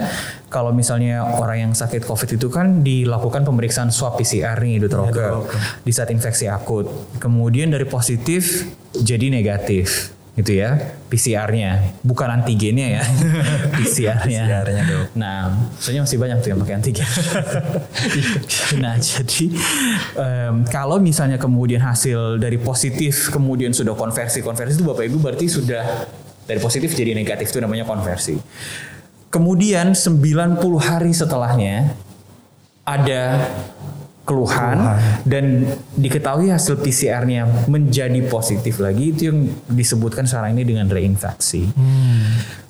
[0.52, 5.56] kalau misalnya orang yang sakit COVID itu kan dilakukan pemeriksaan swab PCR nih, Dokter Oke
[5.80, 6.88] di saat infeksi akut.
[7.18, 13.02] Kemudian dari positif jadi negatif gitu ya PCR-nya bukan antigennya ya.
[13.76, 15.06] PCR-nya PCR-nya, Dok.
[15.12, 17.08] nah soalnya masih banyak tuh yang pakai antigen.
[18.80, 19.52] Nah jadi
[20.16, 25.46] em, kalau misalnya kemudian hasil dari positif kemudian sudah konversi konversi itu bapak ibu berarti
[25.52, 25.84] sudah
[26.48, 28.40] dari positif jadi negatif itu namanya konversi.
[29.28, 31.92] Kemudian 90 hari setelahnya
[32.88, 33.48] ada
[34.22, 34.78] keluhan,
[35.26, 41.74] dan diketahui hasil PCR-nya menjadi positif lagi itu yang disebutkan sekarang ini dengan reinfeksi.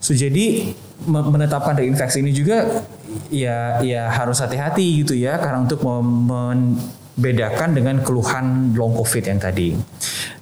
[0.01, 0.73] So jadi
[1.05, 2.83] me- menetapkan reinfeksi ini juga
[3.29, 6.81] ya ya harus hati-hati gitu ya karena untuk mem-
[7.13, 9.77] membedakan dengan keluhan long covid yang tadi.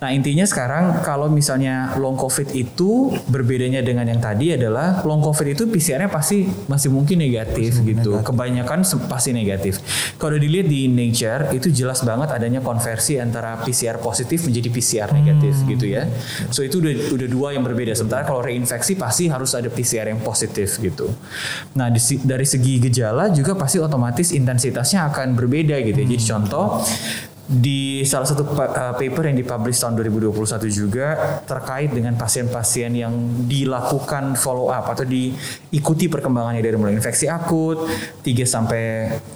[0.00, 5.52] Nah intinya sekarang kalau misalnya long covid itu berbedanya dengan yang tadi adalah long covid
[5.52, 8.22] itu PCR-nya pasti masih mungkin negatif gitu.
[8.22, 9.82] Kebanyakan se- pasti negatif.
[10.16, 15.60] Kalau dilihat di Nature itu jelas banget adanya konversi antara PCR positif menjadi PCR negatif
[15.66, 16.06] gitu ya.
[16.54, 17.92] So itu udah udah dua yang berbeda.
[17.92, 21.10] Sementara kalau reinfeksi pasti harus ada PCR yang positif gitu.
[21.76, 25.98] Nah di dari segi gejala juga pasti otomatis intensitasnya akan berbeda gitu.
[26.00, 26.06] ya.
[26.08, 27.29] Jadi contoh 好。
[27.50, 33.10] Di salah satu uh, paper yang dipublish tahun 2021 juga terkait dengan pasien-pasien yang
[33.50, 37.90] dilakukan follow up atau diikuti perkembangannya dari mulai infeksi akut
[38.22, 38.84] 3 sampai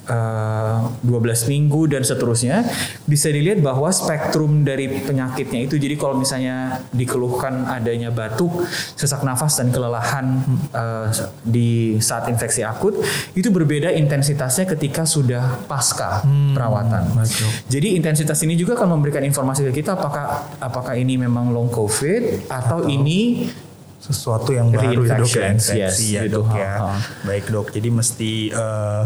[0.07, 2.63] uh, 12 minggu dan seterusnya
[3.03, 8.63] bisa dilihat bahwa spektrum dari penyakitnya itu jadi kalau misalnya dikeluhkan adanya batuk,
[8.95, 10.39] sesak nafas dan kelelahan
[10.71, 11.11] uh,
[11.43, 12.95] di saat infeksi akut
[13.35, 16.23] itu berbeda intensitasnya ketika sudah pasca
[16.55, 17.11] perawatan.
[17.11, 17.49] betul.
[17.67, 22.45] Jadi intensitas ini juga akan memberikan informasi ke kita apakah apakah ini memang long covid
[22.45, 23.49] atau, ini
[23.97, 26.45] sesuatu yang baru ya dok ya infeksi yes, ya gitu.
[26.45, 26.93] dok ya Ha, ha.
[27.25, 29.03] baik dok jadi mesti eh,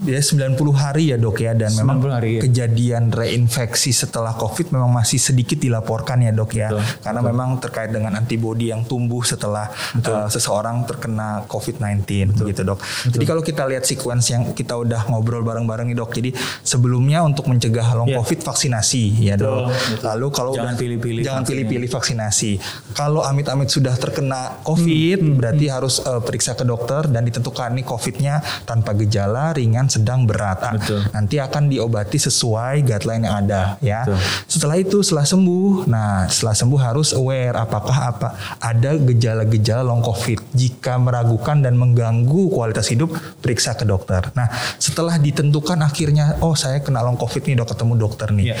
[0.00, 1.52] ya 90 hari ya dok ya.
[1.52, 2.40] Dan memang 90 hari, ya.
[2.42, 6.68] kejadian reinfeksi setelah covid memang masih sedikit dilaporkan ya dok ya.
[6.68, 12.02] Betul, karena memang terkait dengan antibodi yang tumbuh setelah eh, seseorang terkena covid-19
[12.44, 12.78] gitu dok.
[13.06, 16.30] Jadi kalau kita lihat sequence yang kita udah ngobrol bareng-bareng nih dok jadi
[16.60, 18.20] sebelumnya untuk mencegah long Ya.
[18.20, 19.70] covid vaksinasi ya dok.
[19.70, 20.04] betul.
[20.04, 22.50] lalu kalau Jangan pilih-pilih jangan pilih-pilih vaksinasi.
[22.92, 27.82] Kalau amit-amit sudah terkena COVID, Hmm, berarti harus eh, periksa ke dokter dan ditentukan nih
[27.82, 30.58] COVID-nya tanpa gejala, ringan, sedang, berat.
[30.60, 31.00] Ah, Betul.
[31.12, 34.04] Nanti akan diobati sesuai guideline yang ada, ya.
[34.04, 34.18] Betul.
[34.48, 38.28] Setelah itu, setelah sembuh, nah setelah sembuh harus aware apakah apa
[38.60, 40.54] ada gejala-gejala long COVID.
[40.54, 44.30] Jika meragukan dan mengganggu kualitas hidup, periksa ke dokter.
[44.32, 48.46] Nah, setelah ditentukan akhirnya, oh saya kena long COVID nih, dok ketemu dokter nih.
[48.52, 48.58] Iya.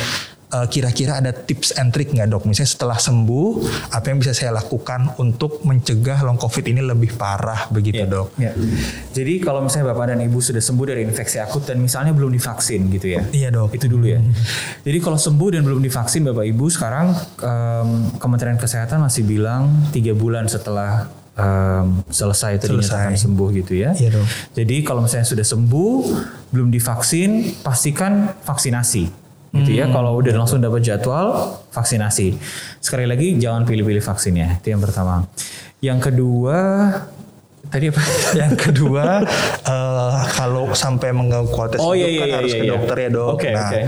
[0.54, 2.46] Eh, kira-kira ada tips and trick nggak dok?
[2.46, 7.66] Misalnya setelah sembuh, apa yang bisa saya lakukan untuk mencegah long covid ini lebih parah
[7.74, 8.30] begitu Ya, dok?
[8.38, 8.54] ya.
[9.10, 12.86] Jadi kalau misalnya bapak dan ibu sudah sembuh dari infeksi akut dan misalnya belum divaksin
[12.86, 13.26] gitu ya.
[13.34, 13.74] Iya dok.
[13.74, 14.22] Itu dulu ya.
[14.86, 17.10] Jadi kalau sembuh dan belum divaksin bapak ibu sekarang
[17.42, 17.88] em,
[18.22, 23.90] Kementerian Kesehatan masih bilang tiga bulan setelah em, selesai itu dinyatakan sembuh gitu ya.
[23.90, 24.26] Iya, dok.
[24.54, 25.94] Jadi kalau misalnya sudah sembuh
[26.54, 29.23] belum divaksin pastikan vaksinasi
[29.54, 29.86] gitu ya.
[29.86, 32.34] Hmm, Kalau udah langsung dapat jadwal vaksinasi.
[32.78, 34.58] Sekali lagi jangan pilih-pilih vaksinnya.
[34.58, 35.24] Itu yang pertama.
[35.78, 36.58] Yang kedua
[37.64, 38.02] tadi apa?
[38.44, 39.04] Yang kedua,
[39.66, 42.72] eh, kalau sampai mengganggu kualitas Oh, hidup iya, kan iya, harus iya, ke iya.
[42.72, 43.28] dokter ya dok.
[43.34, 43.82] Oke, nah, oke.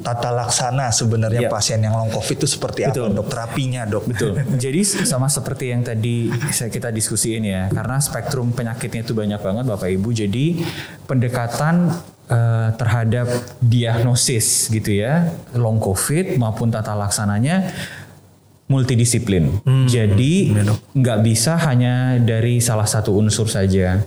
[0.00, 1.52] tata laksana sebenarnya Iya.
[1.52, 3.12] pasien yang long covid itu seperti Betul.
[3.12, 3.26] apa dok?
[3.28, 4.04] Terapinya dok?
[4.08, 4.32] Betul.
[4.64, 9.64] Jadi sama seperti yang tadi saya kita diskusiin ya, karena spektrum penyakitnya itu banyak banget
[9.68, 10.10] Bapak Ibu.
[10.10, 10.64] Jadi
[11.04, 11.92] pendekatan
[12.30, 13.26] eh, terhadap
[13.58, 17.74] diagnosis gitu ya, long COVID maupun tata laksananya
[18.70, 19.58] multidisiplin.
[19.90, 20.54] Jadi
[20.94, 23.98] nggak bisa hanya dari salah satu unsur saja.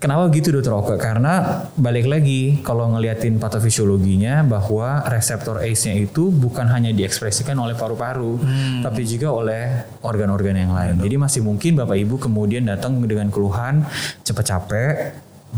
[0.00, 0.96] Kenapa gitu Dokter Oke?
[0.96, 8.40] Karena balik lagi kalau ngeliatin patofisiologinya bahwa reseptor ACE-nya itu bukan hanya diekspresikan oleh paru-paru,
[8.80, 10.96] tapi juga oleh organ-organ yang lain.
[11.04, 13.84] Jadi masih mungkin Bapak Ibu kemudian datang dengan keluhan
[14.24, 14.94] cepat capek,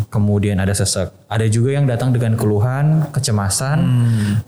[0.09, 1.13] kemudian ada sesek.
[1.29, 3.79] Ada juga yang datang dengan keluhan kecemasan,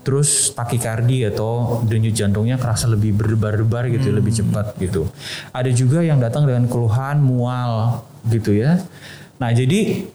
[0.01, 5.09] terus takikardi atau denyut jantungnya kerasa lebih berdebar-debar gitu, lebih cepat gitu.
[5.53, 8.81] Ada juga yang datang dengan keluhan mual gitu ya.
[9.41, 10.05] Nah jadi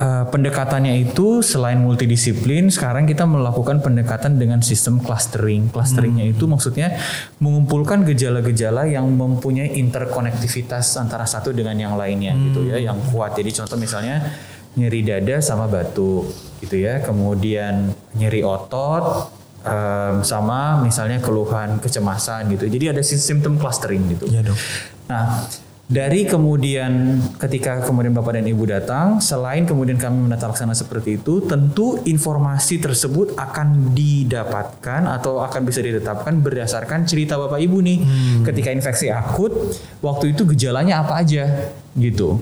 [0.00, 5.72] eh, pendekatannya itu selain multidisiplin, sekarang kita melakukan pendekatan dengan sistem clustering.
[5.72, 6.96] Clusteringnya itu maksudnya
[7.40, 13.36] mengumpulkan gejala-gejala yang mempunyai interkonektivitas antara satu dengan yang lainnya gitu ya, yang kuat.
[13.36, 14.24] Jadi contoh misalnya
[14.74, 16.30] nyeri dada sama batuk
[16.62, 19.30] gitu ya, kemudian nyeri otot
[19.62, 22.66] em, sama misalnya keluhan kecemasan gitu.
[22.66, 24.26] Jadi ada simptom clustering gitu.
[24.30, 24.58] Iya dok.
[25.04, 25.46] Nah,
[25.84, 31.44] dari kemudian ketika kemudian Bapak dan Ibu datang, selain kemudian kami menata laksana seperti itu,
[31.44, 37.98] tentu informasi tersebut akan didapatkan atau akan bisa ditetapkan berdasarkan cerita Bapak Ibu nih.
[38.48, 39.52] Ketika infeksi akut,
[40.00, 42.40] waktu itu gejalanya apa aja gitu.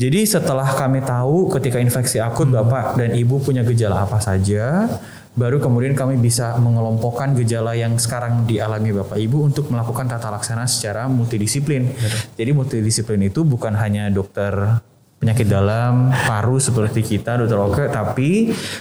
[0.00, 4.88] Jadi setelah kami tahu ketika infeksi akut Bapak dan Ibu punya gejala apa saja,
[5.36, 10.64] baru kemudian kami bisa mengelompokkan gejala yang sekarang dialami Bapak Ibu untuk melakukan tata laksana
[10.64, 11.92] secara multidisiplin.
[12.32, 14.80] Jadi multidisiplin itu bukan hanya dokter
[15.20, 18.30] penyakit dalam paru seperti kita dokter Oke tapi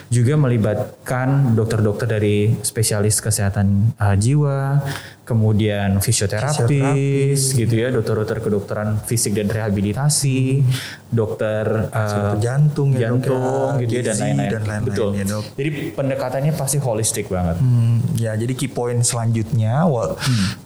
[0.08, 4.80] juga melibatkan dokter-dokter dari spesialis kesehatan uh, jiwa
[5.28, 10.66] kemudian fisioterapis gitu ya dokter-dokter kedokteran fisik dan rehabilitasi
[11.10, 14.50] dokter uh, jantung ya, dok, jantung ya, gitu ya dan lain-lain.
[14.50, 15.10] dan lain-lain betul.
[15.14, 15.46] ya, dok.
[15.54, 17.58] jadi pendekatannya pasti holistik banget.
[17.62, 20.14] Hmm, ya jadi key point selanjutnya, wa-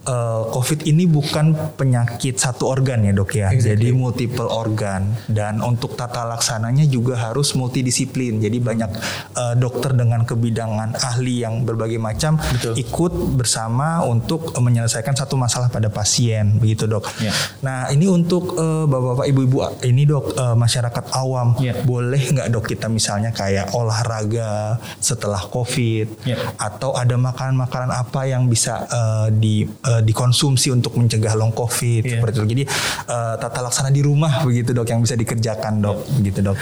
[0.04, 5.96] eh, COVID ini bukan penyakit satu organ ya dok ya, jadi multiple organ dan untuk
[5.96, 8.38] tata laksananya juga harus multidisiplin.
[8.38, 8.90] Jadi banyak
[9.34, 12.76] uh, dokter dengan kebidangan ahli yang berbagai macam Betul.
[12.76, 17.08] ikut bersama untuk menyelesaikan satu masalah pada pasien, begitu dok.
[17.18, 17.32] Ya.
[17.64, 21.72] Nah ini untuk uh, bapak-bapak, ibu-ibu ini dok uh, masyarakat awam Ya.
[21.86, 26.36] boleh nggak dok kita misalnya kayak olahraga setelah COVID Ya.
[26.58, 32.18] atau ada makanan-makanan apa yang bisa uh, di uh, dikonsumsi untuk mencegah long COVID Ya.
[32.18, 32.46] seperti itu.
[32.58, 32.64] Jadi
[33.08, 36.58] uh, tata laksana di rumah begitu dok yang bisa dikerjakan dok, begitu dok.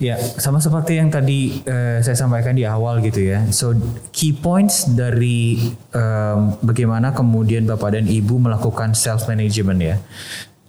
[0.00, 3.44] Ya, sama seperti yang tadi eh, saya sampaikan di awal gitu ya.
[3.52, 3.76] So
[4.16, 5.60] key points dari
[5.92, 9.96] em, bagaimana kemudian bapak dan ibu melakukan self management ya.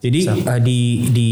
[0.04, 0.80] Jadi eh, di
[1.16, 1.30] di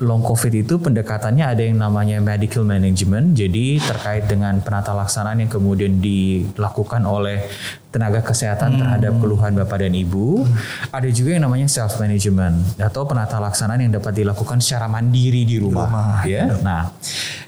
[0.00, 3.36] long covid itu pendekatannya ada yang namanya medical management.
[3.36, 7.44] Jadi terkait dengan penata laksanaan yang kemudian dilakukan oleh
[7.92, 10.48] tenaga kesehatan terhadap keluhan bapak dan ibu.
[10.88, 15.60] Ada juga yang namanya self management atau penata laksanaan yang dapat dilakukan secara mandiri di
[15.60, 16.48] rumah, rumah, ya.
[16.64, 16.88] Nah,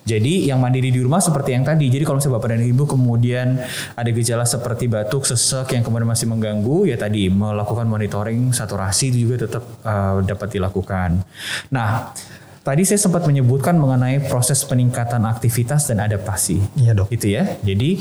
[0.05, 1.89] jadi yang mandiri di rumah seperti yang tadi.
[1.89, 3.57] Jadi kalau misalnya bapak dan ibu kemudian
[3.97, 9.25] ada gejala seperti batuk, sesek yang kemudian masih mengganggu, ya tadi melakukan monitoring saturasi itu
[9.25, 11.25] juga tetap uh, dapat dilakukan.
[11.73, 12.13] Nah,
[12.61, 16.61] tadi saya sempat menyebutkan mengenai proses peningkatan aktivitas dan adaptasi.
[16.85, 17.09] Iya dok.
[17.09, 17.57] Itu ya.
[17.65, 17.97] Jadi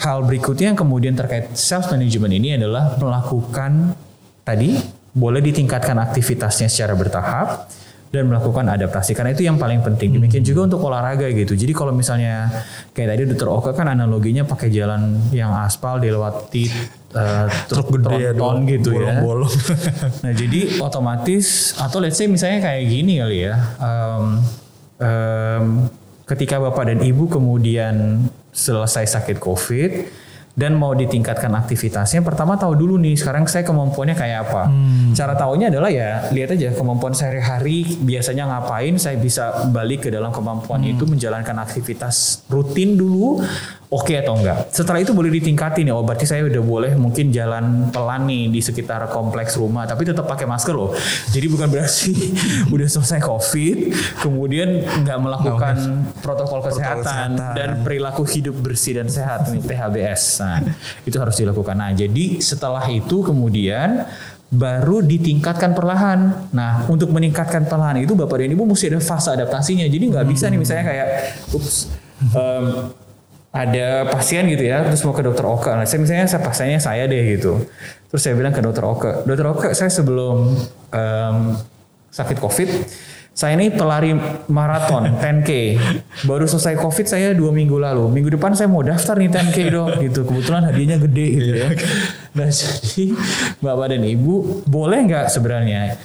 [0.00, 3.92] hal berikutnya yang kemudian terkait self management ini adalah melakukan
[4.42, 4.80] tadi
[5.12, 7.68] boleh ditingkatkan aktivitasnya secara bertahap
[8.10, 10.10] dan melakukan adaptasi karena itu yang paling penting.
[10.10, 11.54] Demikian juga untuk olahraga gitu.
[11.54, 12.50] Jadi kalau misalnya
[12.90, 13.48] kayak tadi Dr.
[13.54, 16.66] Oka kan analoginya pakai jalan yang aspal dilewati
[17.14, 19.22] eh, Truk gede ya dok, gitu ya.
[19.22, 19.54] bolong-bolong.
[20.26, 24.24] Nah jadi otomatis atau let's say misalnya kayak gini kali ya, Em,
[24.98, 25.64] em,
[26.26, 30.10] ketika bapak dan ibu kemudian selesai sakit covid
[30.50, 34.68] dan mau ditingkatkan aktivitasnya, pertama tahu dulu nih sekarang saya kemampuannya kayak apa.
[35.14, 40.34] Cara taunya adalah ya lihat aja kemampuan sehari-hari biasanya ngapain, saya bisa balik ke dalam
[40.34, 43.40] kemampuan itu menjalankan aktivitas rutin dulu.
[43.90, 44.70] Oke atau enggak?
[44.70, 45.98] Setelah itu boleh ditingkatin ya.
[45.98, 50.30] Oh berarti saya udah boleh mungkin jalan pelan nih di sekitar kompleks rumah, tapi tetap
[50.30, 50.94] pakai masker loh.
[51.34, 52.14] Jadi bukan berarti
[52.74, 53.76] udah selesai COVID,
[54.22, 57.58] kemudian nggak melakukan protokol kesehatan, kesehatan.
[57.58, 60.38] dan perilaku hidup bersih dan sehat nih THBS.
[60.38, 60.62] Nah
[61.02, 61.74] itu harus dilakukan.
[61.74, 64.06] Nah jadi setelah itu kemudian
[64.54, 66.50] baru ditingkatkan perlahan.
[66.50, 69.86] Nah, untuk meningkatkan perlahan itu Bapak dan Ibu mesti ada fase adaptasinya.
[69.86, 71.06] Jadi nggak bisa nih misalnya kayak,
[71.54, 71.86] ups,
[72.34, 72.90] em,
[73.50, 75.74] ada pasien gitu ya, terus mau ke dokter Oka.
[75.74, 77.66] Nah, saya misalnya saya pasiennya saya deh gitu.
[78.10, 80.54] Terus saya bilang ke dokter Oka, dokter Oka saya sebelum
[80.94, 81.58] em,
[82.14, 82.68] sakit COVID,
[83.34, 84.14] saya ini pelari
[84.50, 85.50] maraton 10K.
[86.30, 88.06] Baru selesai COVID saya dua minggu lalu.
[88.10, 90.22] Minggu depan saya mau daftar nih 10K dong gitu.
[90.22, 91.70] Kebetulan hadiahnya gede gitu ya.
[92.30, 93.10] Nah jadi
[93.58, 95.98] Bapak dan Ibu boleh nggak sebenarnya?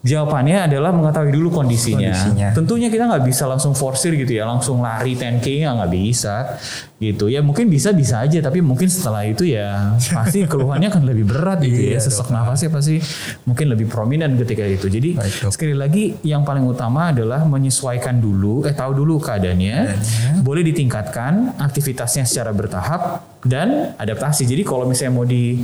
[0.00, 2.08] Jawabannya adalah mengetahui dulu kondisinya.
[2.08, 2.48] Kondisinya.
[2.56, 6.56] Tentunya kita nggak bisa langsung forsir gitu ya, langsung lari 10k ya nggak bisa
[6.96, 7.44] gitu ya.
[7.44, 11.92] Mungkin bisa bisa aja, tapi mungkin setelah itu ya pasti keluhannya akan lebih berat gitu
[11.92, 11.92] ya.
[11.96, 12.96] Iya, Sesak nafasnya pasti
[13.44, 14.88] mungkin lebih prominent ketika itu.
[14.88, 20.00] Jadi Baik, sekali lagi yang paling utama adalah menyesuaikan dulu, eh tahu dulu keadaannya,
[20.40, 24.48] boleh ditingkatkan aktivitasnya secara bertahap dan adaptasi.
[24.48, 25.60] Jadi kalau misalnya mau di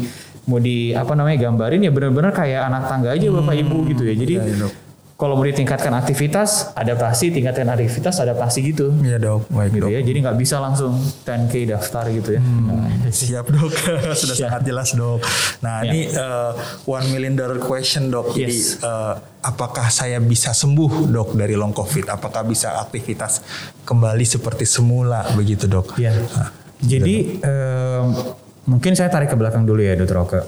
[0.47, 4.15] mau di apa namanya gambarin ya benar-benar kayak anak tangga aja bapak ibu gitu ya.
[4.15, 4.73] Jadi iya, dok.
[5.17, 8.93] kalau mau ditingkatkan aktivitas, adaptasi, tingkatkan aktivitas, adaptasi gitu.
[8.97, 9.91] Iya dok, baik Gitu dok.
[9.91, 10.01] ya.
[10.01, 10.93] Jadi nggak bisa langsung
[11.25, 12.41] 10k daftar gitu ya.
[12.41, 13.73] Nah, Siap dok,
[14.21, 15.25] sudah sangat jelas dok.
[15.61, 15.89] Nah Ya.
[15.89, 16.53] ini uh,
[16.85, 18.31] one million dollar question dok.
[18.31, 18.79] Jadi Yes.
[18.81, 22.07] uh, apakah saya bisa sembuh dok dari long covid?
[22.09, 23.41] Apakah bisa aktivitas
[23.83, 25.97] kembali seperti semula begitu dok?
[25.97, 26.13] Ya.
[26.13, 28.07] Nah, Jadi em,
[28.67, 30.19] mungkin saya tarik ke belakang dulu ya, Dr.
[30.23, 30.41] Oke.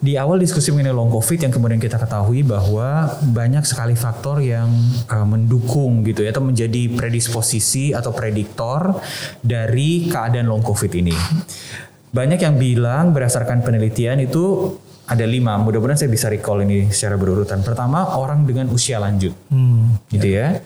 [0.00, 4.72] Di awal diskusi mengenai long COVID yang kemudian kita ketahui bahwa banyak sekali faktor yang
[5.06, 8.96] eh, mendukung gitu ya atau menjadi predisposisi atau prediktor
[9.44, 11.12] dari keadaan long COVID ini.
[12.10, 14.74] Banyak yang bilang berdasarkan penelitian itu
[15.10, 15.58] ada lima.
[15.60, 17.60] Mudah-mudahan saya bisa recall ini secara berurutan.
[17.60, 20.64] Pertama orang dengan usia lanjut hmm, gitu ya.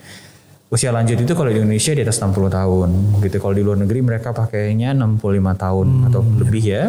[0.73, 2.91] Usia lanjut itu kalau di Indonesia di atas 60 tahun
[3.23, 3.37] gitu.
[3.39, 5.21] Kalau di luar negeri mereka pakainya 65
[5.55, 6.85] tahun atau lebih ya.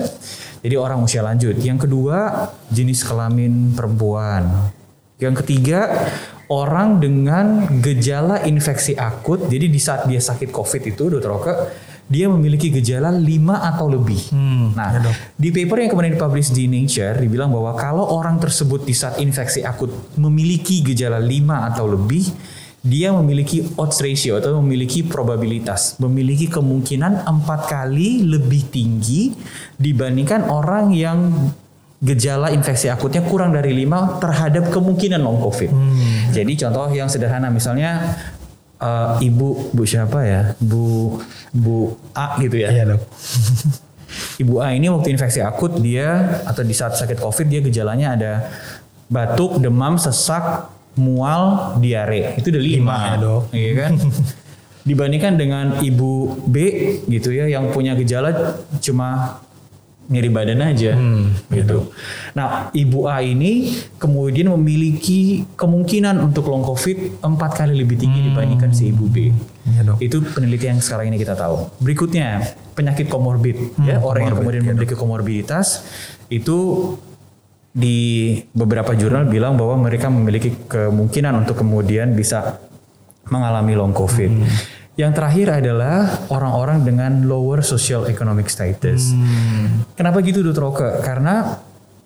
[0.66, 1.54] Jadi orang usia lanjut.
[1.62, 4.74] Yang kedua jenis kelamin perempuan.
[5.22, 6.10] Yang ketiga
[6.50, 9.46] orang dengan gejala infeksi akut.
[9.46, 11.54] Jadi di saat dia sakit COVID itu Dokter Oke
[12.06, 13.26] dia memiliki gejala 5
[13.74, 14.30] atau lebih.
[14.30, 15.14] Hmm, Nah, ya dok.
[15.42, 19.66] di paper yang kemudian dipublish di Nature dibilang bahwa kalau orang tersebut di saat infeksi
[19.66, 19.90] akut
[20.22, 22.30] memiliki gejala 5 atau lebih,
[22.86, 29.34] dia memiliki odds ratio atau memiliki probabilitas, memiliki kemungkinan empat kali lebih tinggi
[29.82, 31.34] dibandingkan orang yang
[31.98, 35.74] gejala infeksi akutnya kurang dari 5 terhadap kemungkinan long covid.
[36.30, 38.22] Jadi contoh yang sederhana misalnya
[38.78, 41.18] eh, ibu bu siapa ya bu
[41.50, 43.02] bu A gitu ya Iya dok.
[44.46, 48.34] Ibu A ini waktu infeksi akut dia atau di saat sakit COVID dia gejalanya ada
[49.12, 52.36] batuk, demam, sesak, mual, diare.
[52.40, 53.42] Itu udah lima, Lima ya, dok.
[53.52, 53.92] Iya kan?
[54.90, 56.56] Dibandingkan dengan ibu B
[57.10, 59.42] gitu ya yang punya gejala cuma
[60.06, 60.94] nyeri badan aja
[61.50, 61.90] gitu.
[62.38, 68.70] Nah, ibu A ini kemudian memiliki kemungkinan untuk long COVID empat kali lebih tinggi dibandingkan
[68.70, 69.34] si ibu B.
[69.66, 69.98] Iya dok.
[69.98, 71.74] Itu penelitian yang sekarang ini kita tahu.
[71.82, 72.46] Berikutnya
[72.78, 75.82] penyakit komorbid ya orang yang kemudian memiliki komorbiditas
[76.30, 76.58] itu
[77.76, 82.64] di beberapa jurnal bilang bahwa mereka memiliki kemungkinan untuk kemudian bisa
[83.28, 84.32] mengalami long covid.
[84.96, 89.12] Yang terakhir adalah orang-orang dengan lower social economic status.
[90.00, 90.64] Kenapa gitu Dr.
[90.64, 90.88] Roke?
[91.04, 91.60] Karena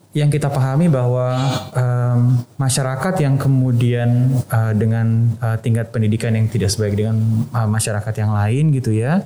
[0.10, 1.38] yang kita pahami bahwa
[1.70, 8.14] em, masyarakat yang kemudian eh, dengan eh, tingkat pendidikan yang tidak sebaik dengan eh, masyarakat
[8.18, 9.22] yang lain gitu ya,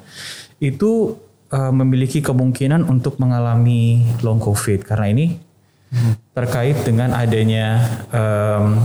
[0.59, 1.15] itu
[1.55, 5.39] eh, memiliki kemungkinan untuk mengalami long covid karena ini
[6.33, 8.81] terkait dengan adanya em,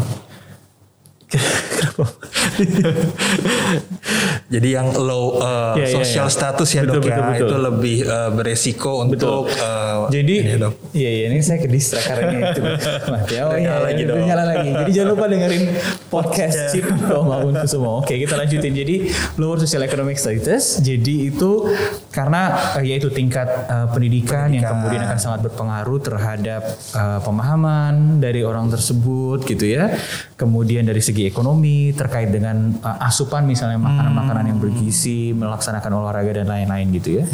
[4.49, 6.33] Jadi yang low uh, Iya, iya, social iya.
[6.33, 7.45] status ya Betul, dok ya betul, betul.
[7.45, 10.75] itu lebih uh, beresiko untuk uh, Jadi ini, dok.
[10.97, 12.61] iya iya ini saya ke distrak karena itu
[13.13, 13.35] mati.
[13.39, 14.19] Oh iya, nyala lagi dong.
[14.25, 14.71] nyala lagi.
[14.73, 15.63] Jadi jangan lupa dengerin
[16.15, 17.93] podcast Chip maupun semua.
[18.01, 18.73] Oke kita lanjutin.
[18.73, 18.97] Jadi
[19.37, 20.81] lower social economic status.
[20.81, 21.69] Jadi itu
[22.09, 24.73] karena eh, yaitu tingkat eh, pendidikan, yang Pendidikan.
[24.81, 29.93] kemudian akan sangat berpengaruh terhadap eh, pemahaman dari orang tersebut gitu ya.
[30.41, 36.47] Kemudian dari segi ekonomi terkait dengan eh, asupan misalnya makanan-makanan yang bergizi, melaksanakan olahraga dan
[36.47, 37.25] lain-lain gitu ya.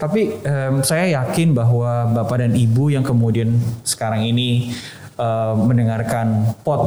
[0.00, 3.54] Tapi em, saya yakin bahwa bapak dan ibu yang kemudian
[3.84, 4.74] sekarang ini
[5.18, 6.82] em, mendengarkan pot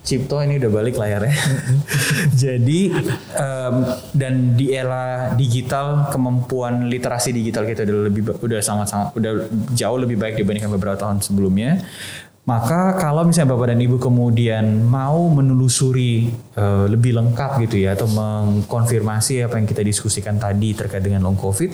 [0.00, 1.36] Cipto ini udah balik layarnya.
[2.42, 2.88] Jadi
[3.36, 3.74] em,
[4.16, 9.32] dan di era digital kemampuan literasi digital kita udah lebih udah sangat-sangat udah
[9.76, 11.84] jauh lebih baik dibandingkan beberapa tahun sebelumnya.
[12.50, 16.26] Maka kalau misalnya Bapak dan Ibu kemudian mau menelusuri
[16.58, 21.38] eh, lebih lengkap gitu ya atau mengkonfirmasi apa yang kita diskusikan tadi terkait dengan long
[21.38, 21.70] covid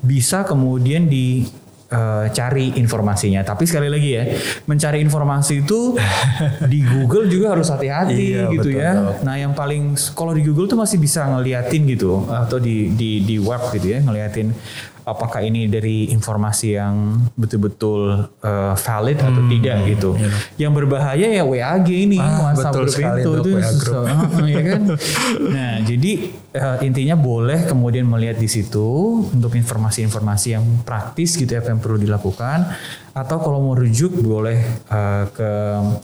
[0.00, 1.44] bisa kemudian di
[1.92, 3.44] eh, cari informasinya.
[3.44, 4.24] Tapi sekali lagi ya,
[4.64, 6.00] mencari informasi itu
[6.72, 8.92] di Google juga harus hati-hati Iya, gitu betul, ya.
[8.96, 9.12] betul.
[9.20, 9.82] Nah, yang paling
[10.16, 14.00] kalau di Google tuh masih bisa ngeliatin gitu atau di di di web gitu ya,
[14.00, 14.48] ngeliatin
[15.06, 20.10] apakah ini dari informasi yang betul-betul uh, valid atau tidak gitu.
[20.58, 23.94] Yang berbahaya ya WAG ini, Hmm, iya, Ah, WhatsApp betul sekali, itu, itu WA group.
[24.02, 24.82] Heeh, ya kan?
[25.46, 26.12] Nah, jadi
[26.58, 28.88] uh, intinya boleh kemudian melihat di situ
[29.30, 32.66] untuk informasi-informasi yang praktis gitu ya yang perlu dilakukan
[33.16, 34.60] atau kalau mau rujuk boleh
[34.92, 35.50] uh, ke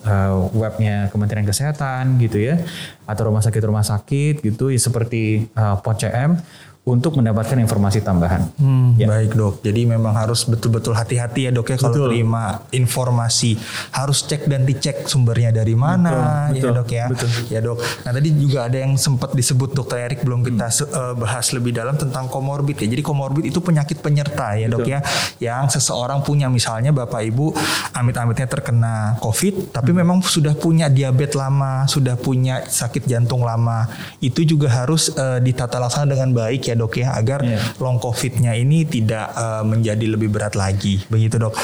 [0.07, 2.57] uh, webnya Kementerian Kesehatan gitu ya
[3.05, 6.41] atau rumah sakit rumah sakit gitu ya seperti uh, POCM
[6.83, 8.51] untuk mendapatkan informasi tambahan.
[8.59, 9.07] Hmm, Ya.
[9.07, 12.09] Baik dok, jadi memang harus betul-betul hati-hati ya dok ya kalau Betul.
[12.11, 13.55] terima informasi
[13.91, 17.07] harus cek dan dicek sumbernya dari mana Betul, ya betul, dok ya.
[17.07, 17.29] betul.
[17.49, 17.79] Ya dok.
[18.03, 20.87] Nah tadi juga ada yang sempat disebut dokter Erik belum kita Hmm.
[20.91, 22.89] eh, bahas lebih dalam tentang komorbid ya.
[22.89, 24.93] Jadi komorbid itu penyakit penyerta ya dok Betul.
[24.93, 25.01] ya,
[25.41, 27.55] yang seseorang punya misalnya bapak ibu
[27.93, 30.03] amit-amitnya terkena COVID, tapi Hmm.
[30.03, 33.87] memang sudah punya diabetes lama, sudah punya sakit jantung lama,
[34.19, 37.59] itu juga harus eh, ditata laksana dengan baik ya dok ya agar Iya.
[37.79, 41.03] long COVID-nya ini tidak eh, menjadi lebih berat lagi.
[41.07, 41.55] Begitu dok.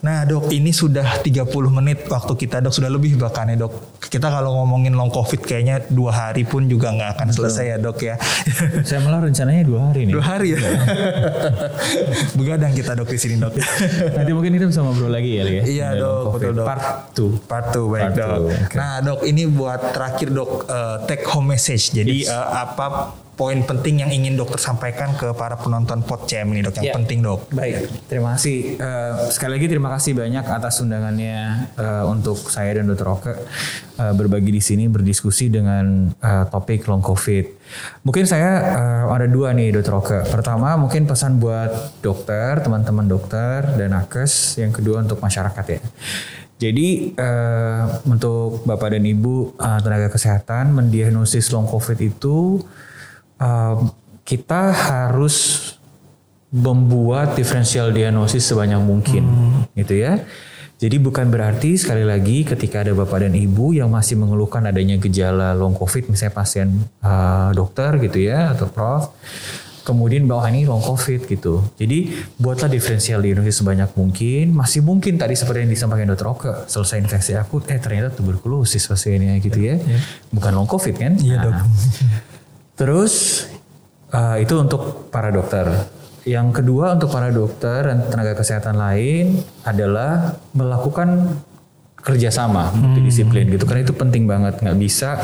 [0.00, 3.72] Nah dok ini sudah 30 menit waktu kita dok sudah lebih bahkan ya dok.
[4.00, 7.98] Kita kalau ngomongin long COVID kayaknya dua hari pun juga nggak akan selesai ya dok
[8.00, 8.14] ya.
[8.86, 10.12] Saya malah rencananya dua hari nih.
[10.12, 10.58] dua hari ya.
[12.36, 13.54] Begadang kita dok di sini dok.
[14.10, 15.62] Nanti mungkin kita bisa ngobrol lagi ya, ya.
[15.64, 16.66] Iya dok, betul dok.
[16.66, 16.84] Part
[17.14, 17.44] 2.
[17.44, 18.28] Part two, baik Part dok.
[18.30, 18.74] two, oke.
[18.74, 21.90] Nah dok, ini buat terakhir dok, eh, take home message.
[21.90, 22.30] Jadi Yes.
[22.30, 22.86] eh, apa
[23.34, 26.94] poin penting yang ingin dokter sampaikan ke para penonton Pod CM ini dok, yang Ya.
[26.94, 27.50] penting dok.
[27.50, 28.78] Baik, terima kasih.
[28.78, 31.38] Eh, sekali lagi terima kasih banyak atas undangannya
[31.74, 33.08] eh, untuk saya dan Dr.
[33.10, 37.44] Oke eh, berbagi di sini berdiskusi dengan eh, topik long COVID.
[38.02, 39.94] Mungkin saya eh, ada dua nih Dr.
[39.98, 40.18] Oke.
[40.26, 44.56] Pertama mungkin pesan buat dokter, teman-teman dokter dan nakes.
[44.56, 45.80] Yang kedua untuk masyarakat ya.
[46.54, 52.62] Jadi eh, untuk bapak dan ibu eh, tenaga kesehatan mendiagnosis long COVID itu
[53.40, 53.76] eh,
[54.24, 55.36] kita harus
[56.54, 59.26] membuat diferensial diagnosis sebanyak mungkin
[59.74, 60.22] gitu ya.
[60.78, 65.54] Jadi bukan berarti sekali lagi ketika ada bapak dan ibu yang masih mengeluhkan adanya gejala
[65.54, 66.68] long covid misalnya pasien
[67.00, 69.14] uh, dokter gitu ya atau prof
[69.84, 71.62] kemudian bahwa ini long covid gitu.
[71.78, 74.56] Jadi buatlah diferensial diagnosis sebanyak mungkin.
[74.56, 79.38] Masih mungkin tadi seperti yang disampaikan dokter Oke selesai infeksi akut eh ternyata tuberkulosis pasiennya
[79.44, 79.76] gitu ya.
[80.32, 81.14] Bukan long covid kan?
[81.20, 81.54] Iya, Dok.
[82.74, 83.46] Terus
[84.10, 85.66] uh, itu untuk para dokter.
[86.24, 91.36] Yang kedua untuk para dokter dan tenaga kesehatan lain adalah melakukan
[92.04, 93.64] kerjasama multidisiplin gitu.
[93.64, 94.60] Karena itu penting banget.
[94.60, 95.16] Nggak bisa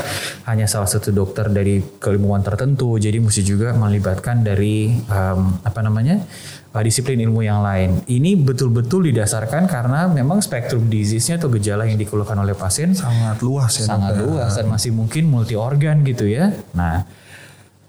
[0.49, 2.97] hanya salah satu dokter dari keilmuan tertentu.
[2.97, 6.25] Jadi mesti juga melibatkan dari um, apa namanya
[6.73, 8.01] uh, disiplin ilmu yang lain.
[8.09, 13.77] Ini betul-betul didasarkan karena memang spektrum disease-nya atau gejala yang dikeluhkan oleh pasien sangat luas
[13.77, 14.25] ya sangat dokter.
[14.25, 16.49] luas dan masih mungkin multi organ gitu ya.
[16.73, 17.05] Nah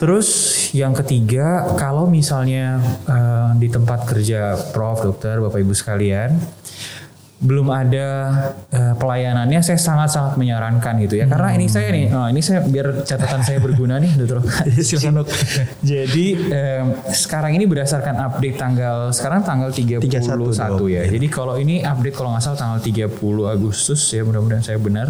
[0.01, 0.29] Terus
[0.73, 6.41] yang ketiga, kalau misalnya uh, di tempat kerja prof, dokter, bapak ibu sekalian,
[7.41, 8.07] belum ada
[8.69, 11.25] uh, pelayanannya saya sangat-sangat menyarankan gitu ya.
[11.29, 14.41] Karena ini saya nih oh, ini saya biar catatan saya berguna nih dokter.
[14.89, 15.27] Silakan dok.
[15.81, 20.85] jadi um, sekarang ini berdasarkan update tanggal sekarang tanggal 31, 31, dok.
[20.85, 21.03] ya.
[21.09, 23.09] jadi kalau ini update kalau nggak salah tanggal 30
[23.49, 25.09] Agustus ya mudah-mudahan saya benar.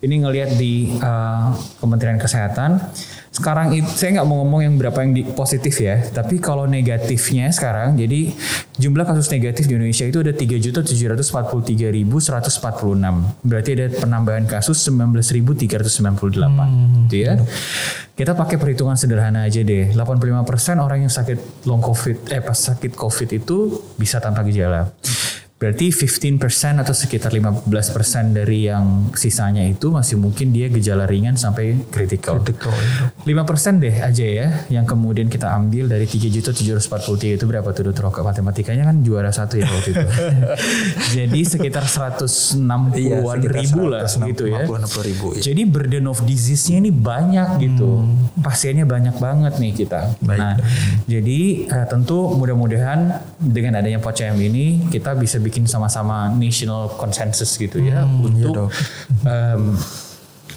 [0.00, 2.80] Ini ngelihat di uh, Kementerian Kesehatan
[3.28, 7.52] sekarang itu saya nggak mau ngomong yang berapa yang di, positif ya, tapi kalau negatifnya
[7.52, 8.32] sekarang, jadi
[8.80, 12.08] jumlah kasus negatif di Indonesia itu ada 3.743.146.
[13.44, 15.68] Berarti ada penambahan kasus 19.398,
[16.40, 17.06] hmm.
[17.06, 17.36] gitu ya.
[18.18, 19.94] Kita pakai perhitungan sederhana aja deh.
[19.94, 24.90] 85% orang yang sakit long covid, eh pas sakit covid itu bisa tanpa gejala.
[25.58, 26.38] Berarti 15%
[26.78, 27.66] atau sekitar 15%
[28.30, 32.38] dari yang sisanya itu masih mungkin dia gejala ringan sampai kritikal.
[32.38, 32.70] Kritikal,
[33.26, 38.22] 5% deh aja ya yang kemudian kita ambil dari 3.743 itu berapa tuh dokter Roka?
[38.22, 40.06] Matematikanya kan juara satu ya waktu itu.
[41.18, 44.62] Jadi sekitar 160-an Iya, sekitar ribu lah 160 gitu ya.
[45.02, 45.42] ribu, ya.
[45.42, 48.06] Jadi burden of disease-nya ini banyak gitu.
[48.46, 50.14] Pasiennya banyak banget nih kita.
[50.22, 50.38] Baik.
[50.38, 50.54] Nah,
[51.10, 57.80] jadi eh, tentu mudah-mudahan dengan adanya POCM ini kita bisa bikin sama-sama national consensus gitu
[57.80, 58.70] ya Hmm, iya untuk dok.
[59.24, 59.62] em,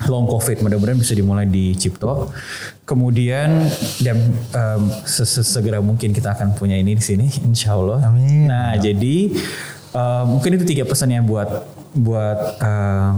[0.02, 2.34] long covid mudah-mudahan bisa dimulai di Cipto.
[2.84, 3.70] Kemudian
[4.02, 4.18] dan
[4.52, 8.04] em, sesegera mungkin kita akan punya ini di sini, insya Allah.
[8.04, 8.50] Amin.
[8.50, 9.32] Nah jadi
[9.94, 11.50] em, mungkin itu tiga pesannya buat
[11.94, 13.16] buat em,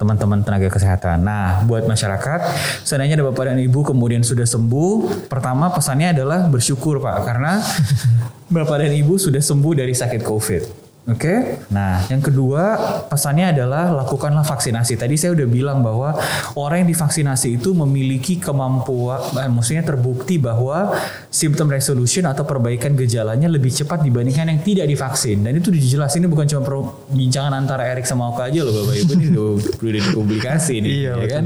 [0.00, 1.20] teman-teman tenaga kesehatan.
[1.20, 2.40] Nah, buat masyarakat,
[2.88, 7.60] seandainya ada bapak dan ibu kemudian sudah sembuh, pertama pesannya adalah bersyukur pak, karena
[8.56, 10.62] bapak dan ibu sudah sembuh dari sakit COVID.
[11.10, 12.78] Oke, nah yang kedua
[13.10, 14.94] pesannya adalah lakukanlah vaksinasi.
[14.94, 16.14] Tadi saya udah bilang bahwa
[16.54, 20.94] orang yang divaksinasi itu memiliki kemampuan, eh, maksudnya terbukti bahwa
[21.26, 25.42] symptom resolution atau perbaikan gejalanya lebih cepat dibandingkan yang tidak divaksin.
[25.42, 29.12] Dan itu dijelasin ini bukan cuma perbincangan antara Erik sama Oka aja loh Bapak Ibu
[29.18, 29.46] ini udah
[29.82, 31.42] udah dipublikasi nih, Iya, ya kan?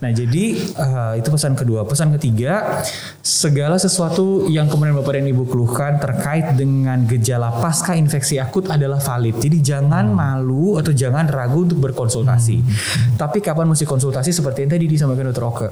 [0.00, 1.84] Nah jadi eh, itu pesan kedua.
[1.84, 2.80] Pesan ketiga,
[3.20, 9.02] segala sesuatu yang kemudian Bapak dan Ibu keluhkan terkait dengan gejala pasca infeksi akut adalah
[9.02, 9.36] valid.
[9.42, 12.56] Jadi jangan malu atau jangan ragu untuk berkonsultasi.
[13.18, 15.44] Tapi kapan mesti konsultasi seperti yang tadi disampaikan Dr.
[15.44, 15.68] Oke.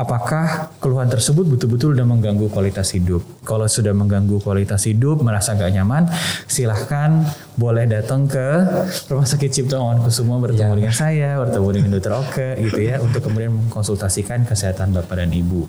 [0.00, 3.20] Apakah keluhan tersebut betul-betul sudah mengganggu kualitas hidup?
[3.44, 6.08] Kalau sudah mengganggu kualitas hidup, merasa gak nyaman,
[6.48, 7.28] silahkan
[7.60, 8.64] boleh datang ke
[9.12, 12.16] Rumah Sakit Cipto Mangunkusumo bertemu dengan saya, bertemu dengan Dr.
[12.16, 15.68] Oke gitu ya, untuk kemudian mengkonsultasikan kesehatan Bapak dan Ibu.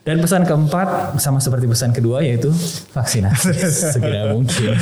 [0.00, 2.48] Dan pesan keempat, sama seperti pesan kedua yaitu
[2.96, 3.52] vaksinasi
[3.92, 4.80] segera mungkin.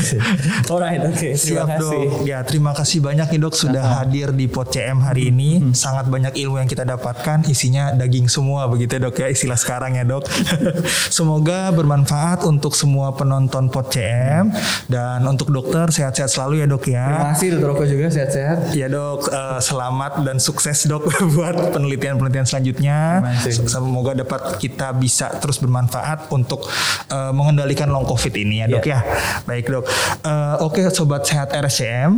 [0.70, 1.34] Alright, oke.
[1.34, 2.06] terima Siap kasih.
[2.06, 2.22] dok.
[2.22, 5.74] Ya terima kasih banyak nih dok sudah hadir di Pot CM hari ini.
[5.74, 7.50] Sangat banyak ilmu yang kita dapatkan.
[7.50, 10.28] Isinya daging semua begitu ya, dok ya istilah sekarang ya dok.
[11.16, 14.52] Semoga bermanfaat untuk semua penonton Pot CM
[14.86, 17.04] dan untuk dokter sehat-sehat selalu ya dok ya.
[17.08, 17.70] Terima kasih Dr.
[17.72, 18.58] Oke juga sehat-sehat.
[18.76, 23.24] Ya dok, eh, selamat dan sukses dok buat penelitian-penelitian selanjutnya.
[23.66, 26.68] Semoga dapat kita bisa terus bermanfaat untuk
[27.08, 29.00] eh, mengendalikan long covid ini ya dok Iya.
[29.00, 29.00] ya.
[29.48, 29.84] Baik dok.
[30.22, 32.12] Eh, Oke sobat sehat RSCM,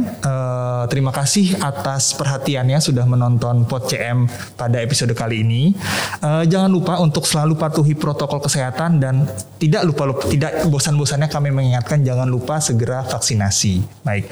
[0.89, 5.73] terima kasih atas perhatiannya sudah menonton Pod CM pada episode kali ini.
[6.19, 9.29] Eh, jangan lupa untuk selalu patuhi protokol kesehatan dan
[9.61, 13.85] tidak lupa, lupa tidak bosan-bosannya kami mengingatkan jangan lupa segera vaksinasi.
[14.03, 14.25] Baik.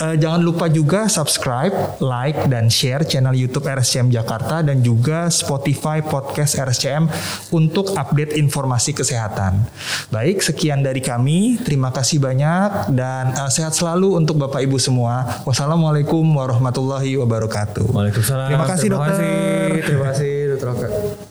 [0.00, 6.02] Eh, jangan lupa juga subscribe, like dan share channel YouTube RSCM Jakarta dan juga Spotify
[6.02, 7.06] podcast RSCM
[7.54, 9.64] untuk update informasi kesehatan.
[10.10, 11.60] Baik, sekian dari kami.
[11.62, 15.44] Terima kasih banyak dan eh, sehat selalu untuk Bapak Ibu semua.
[15.46, 17.92] Wassalamualaikum warahmatullahi wabarakatuh.
[17.92, 18.48] Waalaikumsalam.
[18.50, 19.14] Terima kasih, Terima dokter.
[19.14, 20.68] kasih, terima kasih Dr.
[20.74, 21.29] Oke.